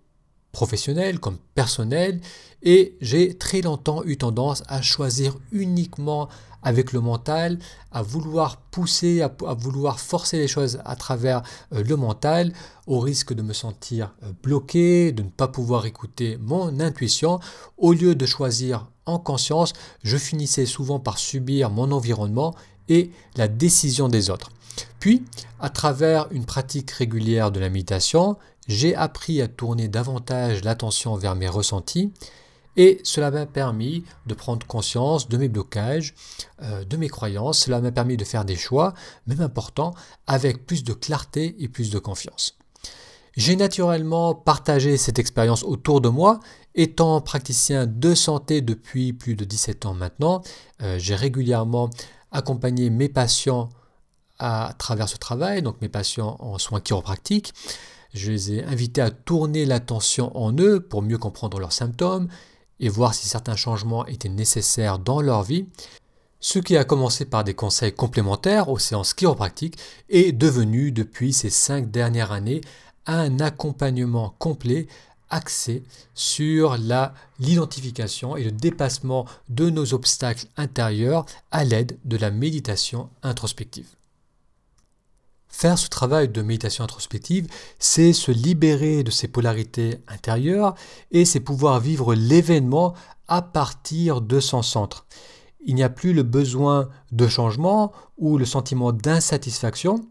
professionnel 0.52 1.18
comme 1.18 1.38
personnel, 1.54 2.20
et 2.62 2.96
j'ai 3.00 3.37
très 3.37 3.61
longtemps 3.61 4.04
eu 4.04 4.16
tendance 4.16 4.62
à 4.68 4.80
choisir 4.83 5.37
uniquement 5.52 6.28
avec 6.64 6.92
le 6.92 7.00
mental, 7.00 7.59
à 7.92 8.03
vouloir 8.03 8.57
pousser, 8.57 9.22
à, 9.22 9.31
vouloir 9.55 10.00
forcer 10.00 10.38
les 10.38 10.48
choses 10.48 10.81
à 10.85 10.96
travers 10.96 11.42
euh, 11.72 11.85
le 11.85 11.96
mental, 11.96 12.53
au 12.87 12.98
risque 12.98 13.33
de 13.33 13.42
me 13.42 13.53
sentir 13.53 14.14
euh, 14.24 14.33
bloqué, 14.42 15.12
de 15.12 15.22
ne 15.22 15.29
pas 15.29 15.48
pouvoir 15.48 15.87
écouter 15.87 16.38
mon 16.40 16.81
intuition. 16.81 17.38
Au 17.79 17.92
lieu 17.92 18.14
de 18.14 18.27
choisir 18.27 18.88
en 19.07 19.18
conscience, 19.18 19.74
je 20.03 20.16
finissais 20.16 20.66
souvent 20.66 20.98
par 20.98 21.18
subir 21.18 21.70
mon 21.70 21.92
environnement 21.92 22.55
et 22.88 23.11
la 23.37 23.48
décision 23.48 24.09
des 24.09 24.31
autres. 24.31 24.50
Puis, 24.98 25.22
à 25.61 25.68
travers 25.68 26.27
une 26.33 26.46
pratique 26.46 26.90
régulière 26.90 27.53
de 27.53 27.61
la 27.61 27.68
méditation, 27.68 28.37
j'ai 28.66 28.94
appris 28.94 29.42
à 29.42 29.48
tourner 29.48 29.88
davantage 29.88 30.64
l'attention 30.64 31.16
vers 31.16 31.37
mes 31.37 31.48
ressentis 31.48 32.12
Et 32.77 33.01
cela 33.05 33.31
m'a 33.31 33.47
permis 33.47 34.05
de 34.27 34.35
prendre 34.35 34.67
conscience 34.67 35.29
de 35.29 35.37
mes 35.37 35.49
blocages, 35.49 36.15
euh, 36.63 36.85
de 36.85 36.97
mes 36.97 37.09
croyances. 37.09 37.61
Cela 37.61 37.81
m'a 37.81 37.93
permis 37.93 38.17
de 38.17 38.25
faire 38.25 38.45
des 38.45 38.57
choix, 38.57 38.95
même 39.27 39.41
importants, 39.41 39.95
avec 40.27 40.67
plus 40.67 40.85
de 40.85 40.93
clarté 40.93 41.57
et 41.59 41.69
plus 41.69 41.91
de 41.91 41.99
confiance. 41.99 42.57
J'ai 43.37 43.57
naturellement 43.57 44.35
partagé 44.35 44.97
cette 44.97 45.19
expérience 45.19 45.65
autour 45.65 46.01
de 46.01 46.09
moi. 46.09 46.41
Étant 46.77 47.21
praticien 47.21 47.87
de 47.87 48.15
santé 48.15 48.61
depuis 48.61 49.13
plus 49.13 49.37
de 49.37 49.45
17 49.45 49.87
ans 49.87 49.95
maintenant, 49.95 50.43
euh, 50.83 50.99
j'ai 50.99 51.15
régulièrement 51.15 51.91
accompagné 52.33 52.91
mes 52.91 53.09
patients 53.09 53.69
à 54.39 54.75
travers 54.79 55.09
ce 55.09 55.17
travail, 55.17 55.63
donc 55.63 55.81
mes 55.81 55.89
patients 55.89 56.37
en 56.41 56.59
soins 56.59 56.81
chiropractiques. 56.81 57.55
Je 58.13 58.31
les 58.31 58.53
ai 58.53 58.65
invités 58.65 59.01
à 59.01 59.11
tourner 59.11 59.67
l'attention 59.67 60.37
en 60.37 60.53
eux 60.59 60.81
pour 60.81 61.03
mieux 61.03 61.19
comprendre 61.19 61.59
leurs 61.59 61.73
symptômes 61.73 62.29
et 62.81 62.89
voir 62.89 63.15
si 63.15 63.29
certains 63.29 63.57
changements 63.57 64.07
étaient 64.07 64.29
nécessaires 64.29 64.99
dans 64.99 65.21
leur 65.21 65.43
vie. 65.43 65.67
Ce 66.41 66.59
qui 66.59 66.77
a 66.77 66.85
commencé 66.85 67.25
par 67.25 67.45
des 67.45 67.55
conseils 67.55 67.95
complémentaires 67.95 68.69
aux 68.69 68.79
séances 68.79 69.15
chiropractiques 69.15 69.79
est 70.11 70.33
devenu 70.33 70.93
depuis 70.93 71.33
ces 71.33 71.51
cinq 71.51 71.91
dernières 71.91 72.33
années 72.33 72.61
un 73.07 73.41
accompagnement 73.41 74.35
complet 74.39 74.87
axé 75.31 75.83
sur 76.15 76.77
l'identification 77.39 78.37
et 78.37 78.45
le 78.45 78.53
dépassement 78.53 79.27
de 79.49 79.71
nos 79.71 79.95
obstacles 79.95 80.47
intérieurs 80.57 81.27
à 81.51 81.65
l'aide 81.65 81.99
de 82.05 82.17
la 82.17 82.31
méditation 82.31 83.09
introspective. 83.23 83.89
Faire 85.57 85.79
ce 85.79 85.88
travail 85.88 86.29
de 86.29 86.43
méditation 86.43 86.83
introspective, 86.83 87.47
c'est 87.79 88.12
se 88.12 88.33
libérer 88.33 89.05
de 89.05 89.12
ses 89.12 89.29
polarités 89.29 89.99
intérieures 90.09 90.75
et 91.12 91.25
c'est 91.25 91.38
pouvoir 91.38 91.79
vivre 91.79 92.12
l'événement 92.17 92.95
à 93.29 93.40
partir 93.40 94.21
de 94.21 94.40
son 94.40 94.62
centre. 94.62 95.07
Il 95.64 95.77
n'y 95.77 95.85
a 95.85 95.90
plus 95.90 96.12
le 96.12 96.25
besoin 96.25 96.88
de 97.12 97.29
changement 97.29 97.93
ou 98.19 98.37
le 98.37 98.45
sentiment 98.45 98.90
d'insatisfaction, 98.90 100.05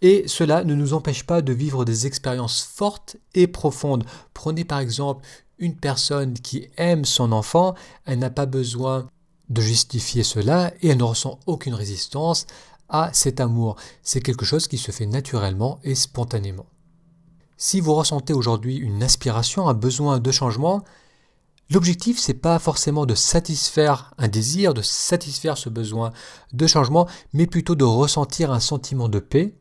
et 0.00 0.24
cela 0.26 0.64
ne 0.64 0.74
nous 0.74 0.94
empêche 0.94 1.22
pas 1.22 1.42
de 1.42 1.52
vivre 1.52 1.84
des 1.84 2.08
expériences 2.08 2.60
fortes 2.60 3.16
et 3.34 3.46
profondes. 3.46 4.02
Prenez 4.34 4.64
par 4.64 4.80
exemple 4.80 5.24
une 5.58 5.76
personne 5.76 6.34
qui 6.34 6.66
aime 6.76 7.04
son 7.04 7.30
enfant, 7.30 7.76
elle 8.04 8.18
n'a 8.18 8.30
pas 8.30 8.46
besoin 8.46 9.06
de 9.48 9.60
justifier 9.60 10.24
cela 10.24 10.72
et 10.82 10.88
elle 10.88 10.98
ne 10.98 11.04
ressent 11.04 11.38
aucune 11.46 11.74
résistance 11.74 12.46
cet 13.12 13.40
amour. 13.40 13.76
C'est 14.02 14.20
quelque 14.20 14.44
chose 14.44 14.68
qui 14.68 14.78
se 14.78 14.92
fait 14.92 15.06
naturellement 15.06 15.78
et 15.82 15.94
spontanément. 15.94 16.66
Si 17.56 17.80
vous 17.80 17.94
ressentez 17.94 18.32
aujourd'hui 18.32 18.76
une 18.76 19.02
aspiration, 19.02 19.68
un 19.68 19.74
besoin 19.74 20.18
de 20.18 20.30
changement, 20.30 20.82
l'objectif 21.70 22.18
c'est 22.18 22.34
pas 22.34 22.58
forcément 22.58 23.06
de 23.06 23.14
satisfaire 23.14 24.12
un 24.18 24.28
désir, 24.28 24.74
de 24.74 24.82
satisfaire 24.82 25.56
ce 25.56 25.68
besoin 25.68 26.12
de 26.52 26.66
changement, 26.66 27.08
mais 27.32 27.46
plutôt 27.46 27.74
de 27.74 27.84
ressentir 27.84 28.52
un 28.52 28.60
sentiment 28.60 29.08
de 29.08 29.20
paix 29.20 29.54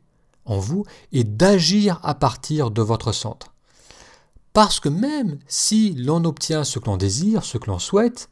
en 0.46 0.58
vous 0.58 0.84
et 1.12 1.24
d'agir 1.24 2.00
à 2.04 2.16
partir 2.16 2.72
de 2.72 2.82
votre 2.82 3.12
centre. 3.12 3.54
Parce 4.54 4.80
que 4.80 4.90
même 4.90 5.40
si 5.48 5.94
l'on 5.94 6.26
obtient 6.26 6.64
ce 6.64 6.80
que 6.80 6.86
l'on 6.86 6.98
désire, 6.98 7.46
ce 7.46 7.58
que 7.58 7.68
l'on 7.68 7.80
souhaite, 7.80 8.30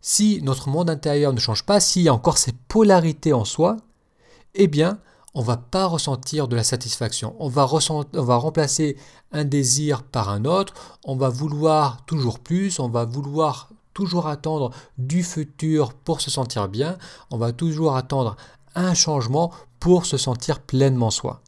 si 0.00 0.40
notre 0.42 0.68
monde 0.68 0.90
intérieur 0.90 1.32
ne 1.32 1.38
change 1.38 1.64
pas, 1.64 1.80
s'il 1.80 2.02
y 2.02 2.08
a 2.08 2.14
encore 2.14 2.38
ces 2.38 2.52
polarités 2.52 3.32
en 3.32 3.44
soi, 3.44 3.76
eh 4.54 4.68
bien, 4.68 4.98
on 5.34 5.40
ne 5.40 5.46
va 5.46 5.56
pas 5.56 5.86
ressentir 5.86 6.46
de 6.46 6.54
la 6.54 6.62
satisfaction. 6.62 7.34
On 7.40 7.48
va, 7.48 7.64
remplacer 7.64 8.96
un 9.32 9.44
désir 9.44 10.04
par 10.04 10.28
un 10.30 10.44
autre. 10.44 10.74
On 11.04 11.16
va 11.16 11.28
vouloir 11.28 12.04
toujours 12.06 12.38
plus. 12.38 12.78
On 12.78 12.88
va 12.88 13.04
vouloir 13.04 13.70
toujours 13.94 14.28
attendre 14.28 14.70
du 14.96 15.24
futur 15.24 15.92
pour 15.92 16.20
se 16.20 16.30
sentir 16.30 16.68
bien. 16.68 16.98
On 17.30 17.36
va 17.36 17.52
toujours 17.52 17.96
attendre 17.96 18.36
un 18.76 18.94
changement 18.94 19.50
pour 19.80 20.06
se 20.06 20.16
sentir 20.16 20.60
pleinement 20.60 21.10
soi. 21.10 21.40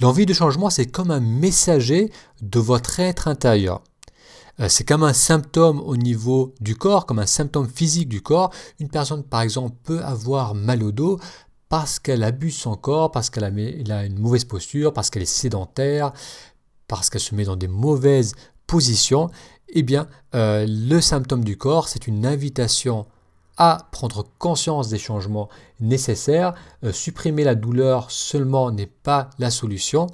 L'envie 0.00 0.26
de 0.26 0.34
changement, 0.34 0.68
c'est 0.68 0.86
comme 0.86 1.10
un 1.10 1.20
messager 1.20 2.12
de 2.42 2.58
votre 2.58 3.00
être 3.00 3.28
intérieur. 3.28 3.80
Euh, 4.60 4.68
c'est 4.68 4.84
comme 4.84 5.02
un 5.02 5.12
symptôme 5.12 5.80
au 5.80 5.96
niveau 5.96 6.54
du 6.60 6.76
corps, 6.76 7.06
comme 7.06 7.18
un 7.18 7.26
symptôme 7.26 7.68
physique 7.68 8.08
du 8.08 8.20
corps. 8.22 8.50
Une 8.80 8.88
personne, 8.88 9.22
par 9.22 9.42
exemple, 9.42 9.74
peut 9.84 10.02
avoir 10.02 10.54
mal 10.54 10.82
au 10.82 10.92
dos 10.92 11.18
parce 11.68 11.98
qu'elle 11.98 12.22
abuse 12.22 12.56
son 12.56 12.76
corps, 12.76 13.10
parce 13.10 13.30
qu'elle 13.30 13.44
a, 13.44 14.04
une 14.04 14.18
mauvaise 14.18 14.44
posture, 14.44 14.92
parce 14.92 15.10
qu'elle 15.10 15.22
est 15.22 15.26
sédentaire, 15.26 16.12
parce 16.88 17.10
qu'elle 17.10 17.20
se 17.20 17.34
met 17.34 17.44
dans 17.44 17.56
des 17.56 17.68
mauvaises 17.68 18.34
positions, 18.66 19.30
eh 19.68 19.82
bien, 19.82 20.06
euh, 20.34 20.64
le 20.68 21.00
symptôme 21.00 21.44
du 21.44 21.56
corps, 21.56 21.88
c'est 21.88 22.06
une 22.06 22.24
invitation 22.24 23.06
à 23.56 23.88
prendre 23.90 24.24
conscience 24.38 24.88
des 24.88 24.98
changements 24.98 25.48
nécessaires. 25.80 26.54
Euh, 26.84 26.92
supprimer 26.92 27.42
la 27.42 27.54
douleur 27.54 28.10
seulement 28.10 28.70
n'est 28.70 28.86
pas 28.86 29.30
la 29.38 29.50
solution. 29.50 30.08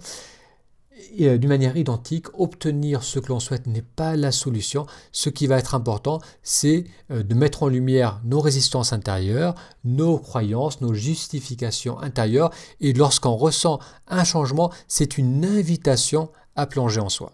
Euh, 1.20 1.38
d'une 1.38 1.48
manière 1.48 1.76
identique, 1.76 2.26
obtenir 2.38 3.02
ce 3.02 3.18
que 3.18 3.28
l'on 3.28 3.40
souhaite 3.40 3.66
n'est 3.66 3.82
pas 3.82 4.16
la 4.16 4.32
solution. 4.32 4.86
Ce 5.10 5.28
qui 5.28 5.46
va 5.46 5.58
être 5.58 5.74
important, 5.74 6.20
c'est 6.42 6.84
euh, 7.10 7.22
de 7.22 7.34
mettre 7.34 7.62
en 7.62 7.68
lumière 7.68 8.20
nos 8.24 8.40
résistances 8.40 8.92
intérieures, 8.92 9.54
nos 9.84 10.18
croyances, 10.18 10.80
nos 10.80 10.94
justifications 10.94 11.98
intérieures. 12.00 12.50
Et 12.80 12.92
lorsqu'on 12.92 13.36
ressent 13.36 13.78
un 14.08 14.24
changement, 14.24 14.70
c'est 14.88 15.18
une 15.18 15.44
invitation 15.44 16.30
à 16.56 16.66
plonger 16.66 17.00
en 17.00 17.08
soi. 17.08 17.32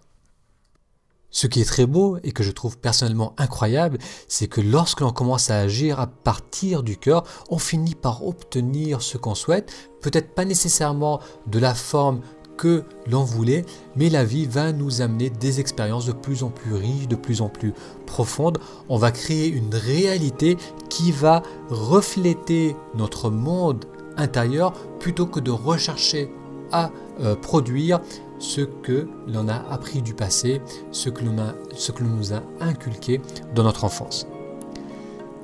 Ce 1.31 1.47
qui 1.47 1.61
est 1.61 1.67
très 1.67 1.85
beau 1.85 2.17
et 2.23 2.33
que 2.33 2.43
je 2.43 2.51
trouve 2.51 2.79
personnellement 2.79 3.35
incroyable, 3.37 3.99
c'est 4.29 4.49
que 4.49 4.63
lorsque 4.63 5.01
l'on 5.01 5.13
commence 5.13 5.51
à 5.51 5.59
agir 5.59 6.01
à 6.01 6.07
partir 6.07 6.83
du 6.83 6.97
cœur, 6.97 7.25
on 7.51 7.59
finit 7.59 7.95
par 7.95 8.27
obtenir 8.27 9.03
ce 9.03 9.19
qu'on 9.19 9.35
souhaite, 9.35 9.71
peut-être 10.01 10.35
pas 10.35 10.47
nécessairement 10.47 11.21
de 11.47 11.59
la 11.59 11.75
forme 11.75 12.23
que 12.59 12.83
l'on 13.11 13.25
voulait, 13.25 13.65
mais 13.97 14.11
la 14.11 14.25
vie 14.25 14.45
va 14.45 14.73
nous 14.73 15.01
amener 15.01 15.31
des 15.31 15.61
expériences 15.61 16.05
de 16.05 16.13
plus 16.13 16.43
en 16.43 16.51
plus 16.51 16.75
riches, 16.75 17.09
de 17.09 17.17
plus 17.17 17.41
en 17.41 17.49
plus 17.49 17.73
profondes. 18.05 18.59
On 18.91 18.99
va 18.99 19.11
créer 19.11 19.49
une 19.49 19.75
réalité 19.75 20.59
qui 20.91 21.13
va 21.13 21.43
refléter 21.71 22.77
notre 22.95 23.31
monde 23.31 23.87
intérieur 24.19 24.73
plutôt 24.99 25.27
que 25.27 25.41
de 25.41 25.51
rechercher 25.51 26.31
à 26.73 26.91
euh, 27.21 27.35
produire 27.35 28.01
ce 28.39 28.61
que 28.61 29.09
l'on 29.27 29.49
a 29.49 29.65
appris 29.71 30.03
du 30.03 30.13
passé, 30.15 30.61
ce 30.93 31.09
que 31.09 31.25
l'on 31.25 32.17
nous 32.17 32.35
a 32.35 32.43
inculqué 32.61 33.21
dans 33.55 33.63
notre 33.63 33.85
enfance. 33.85 34.27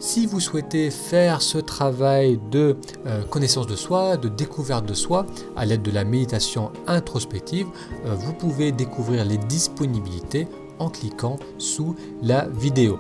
Si 0.06 0.26
vous 0.26 0.38
souhaitez 0.38 0.90
faire 0.90 1.40
ce 1.40 1.56
travail 1.56 2.38
de 2.50 2.76
euh, 3.06 3.22
connaissance 3.24 3.66
de 3.66 3.74
soi, 3.74 4.18
de 4.18 4.28
découverte 4.28 4.84
de 4.84 4.92
soi, 4.92 5.24
à 5.56 5.64
l'aide 5.64 5.80
de 5.80 5.90
la 5.90 6.04
méditation 6.04 6.72
introspective, 6.86 7.66
euh, 8.04 8.14
vous 8.14 8.34
pouvez 8.34 8.70
découvrir 8.70 9.24
les 9.24 9.38
disponibilités 9.38 10.46
en 10.78 10.90
cliquant 10.90 11.38
sous 11.56 11.96
la 12.20 12.48
vidéo. 12.48 12.98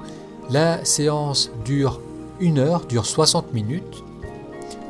La 0.48 0.82
séance 0.86 1.50
dure 1.66 2.00
une 2.40 2.58
heure, 2.58 2.86
dure 2.86 3.04
60 3.04 3.52
minutes. 3.52 4.02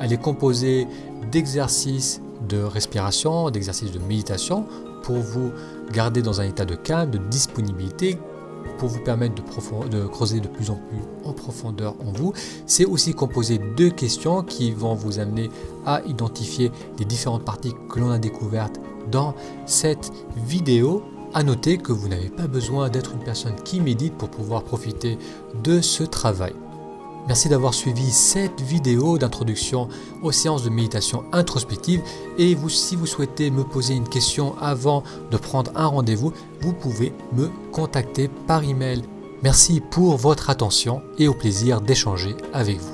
Elle 0.01 0.13
est 0.13 0.23
composée 0.23 0.87
d'exercices 1.33 2.21
de 2.49 2.63
respiration, 2.63 3.51
d'exercices 3.51 3.91
de 3.91 3.99
méditation 3.99 4.67
pour 5.03 5.17
vous 5.17 5.51
garder 5.93 6.23
dans 6.23 6.41
un 6.41 6.45
état 6.45 6.65
de 6.65 6.77
calme, 6.77 7.11
de 7.11 7.19
disponibilité 7.19 8.19
pour 8.79 8.89
vous 8.89 9.01
permettre 9.01 9.35
de, 9.35 10.07
creuser 10.07 10.41
de 10.41 10.49
plus 10.49 10.71
en 10.71 10.77
plus 10.77 10.99
en 11.25 11.33
profondeur 11.33 11.95
en 12.07 12.13
vous. 12.13 12.33
C'est 12.67 12.85
aussi 12.85 13.15
composé 13.15 13.59
de 13.59 13.89
questions 13.89 14.43
qui 14.43 14.73
vont 14.73 14.95
vous 14.95 15.19
amener 15.19 15.51
à 15.87 16.03
identifier 16.07 16.71
les 16.99 17.05
différentes 17.05 17.45
parties 17.45 17.75
que 17.89 18.01
l'on 18.01 18.11
a 18.11 18.19
découvertes 18.19 18.81
dans 19.11 19.35
cette 19.67 20.13
vidéo. 20.37 21.03
À 21.37 21.43
noter 21.43 21.79
que 21.79 21.91
vous 21.91 22.07
n'avez 22.07 22.29
pas 22.29 22.47
besoin 22.47 22.89
d'être 22.91 23.13
une 23.13 23.25
personne 23.25 23.57
qui 23.65 23.81
médite 23.81 24.15
pour 24.15 24.29
pouvoir 24.29 24.63
profiter 24.63 25.19
de 25.65 25.81
ce 25.81 26.05
travail. 26.05 26.53
Merci 27.27 27.49
d'avoir 27.49 27.73
suivi 27.73 28.11
cette 28.11 28.61
vidéo 28.61 29.17
d'introduction 29.17 29.89
aux 30.23 30.33
séances 30.33 30.63
de 30.63 30.69
méditation 30.69 31.25
introspective 31.33 32.03
et 32.39 32.57
si 32.69 32.97
vous 32.97 33.07
souhaitez 33.07 33.51
me 33.51 33.65
poser 33.65 33.95
une 33.95 34.09
question 34.09 34.57
avant 34.61 35.03
de 35.31 35.37
prendre 35.39 35.71
un 35.75 35.87
rendez-vous, 35.87 36.33
vous 36.61 36.73
pouvez 36.75 37.13
me 37.33 37.51
contacter 37.73 38.29
par 38.47 38.63
email. 38.63 39.03
Merci 39.43 39.81
pour 39.81 40.17
votre 40.17 40.51
attention 40.51 41.03
et 41.19 41.29
au 41.29 41.35
plaisir 41.35 41.81
d'échanger 41.81 42.37
avec 42.53 42.79
vous. 42.79 42.94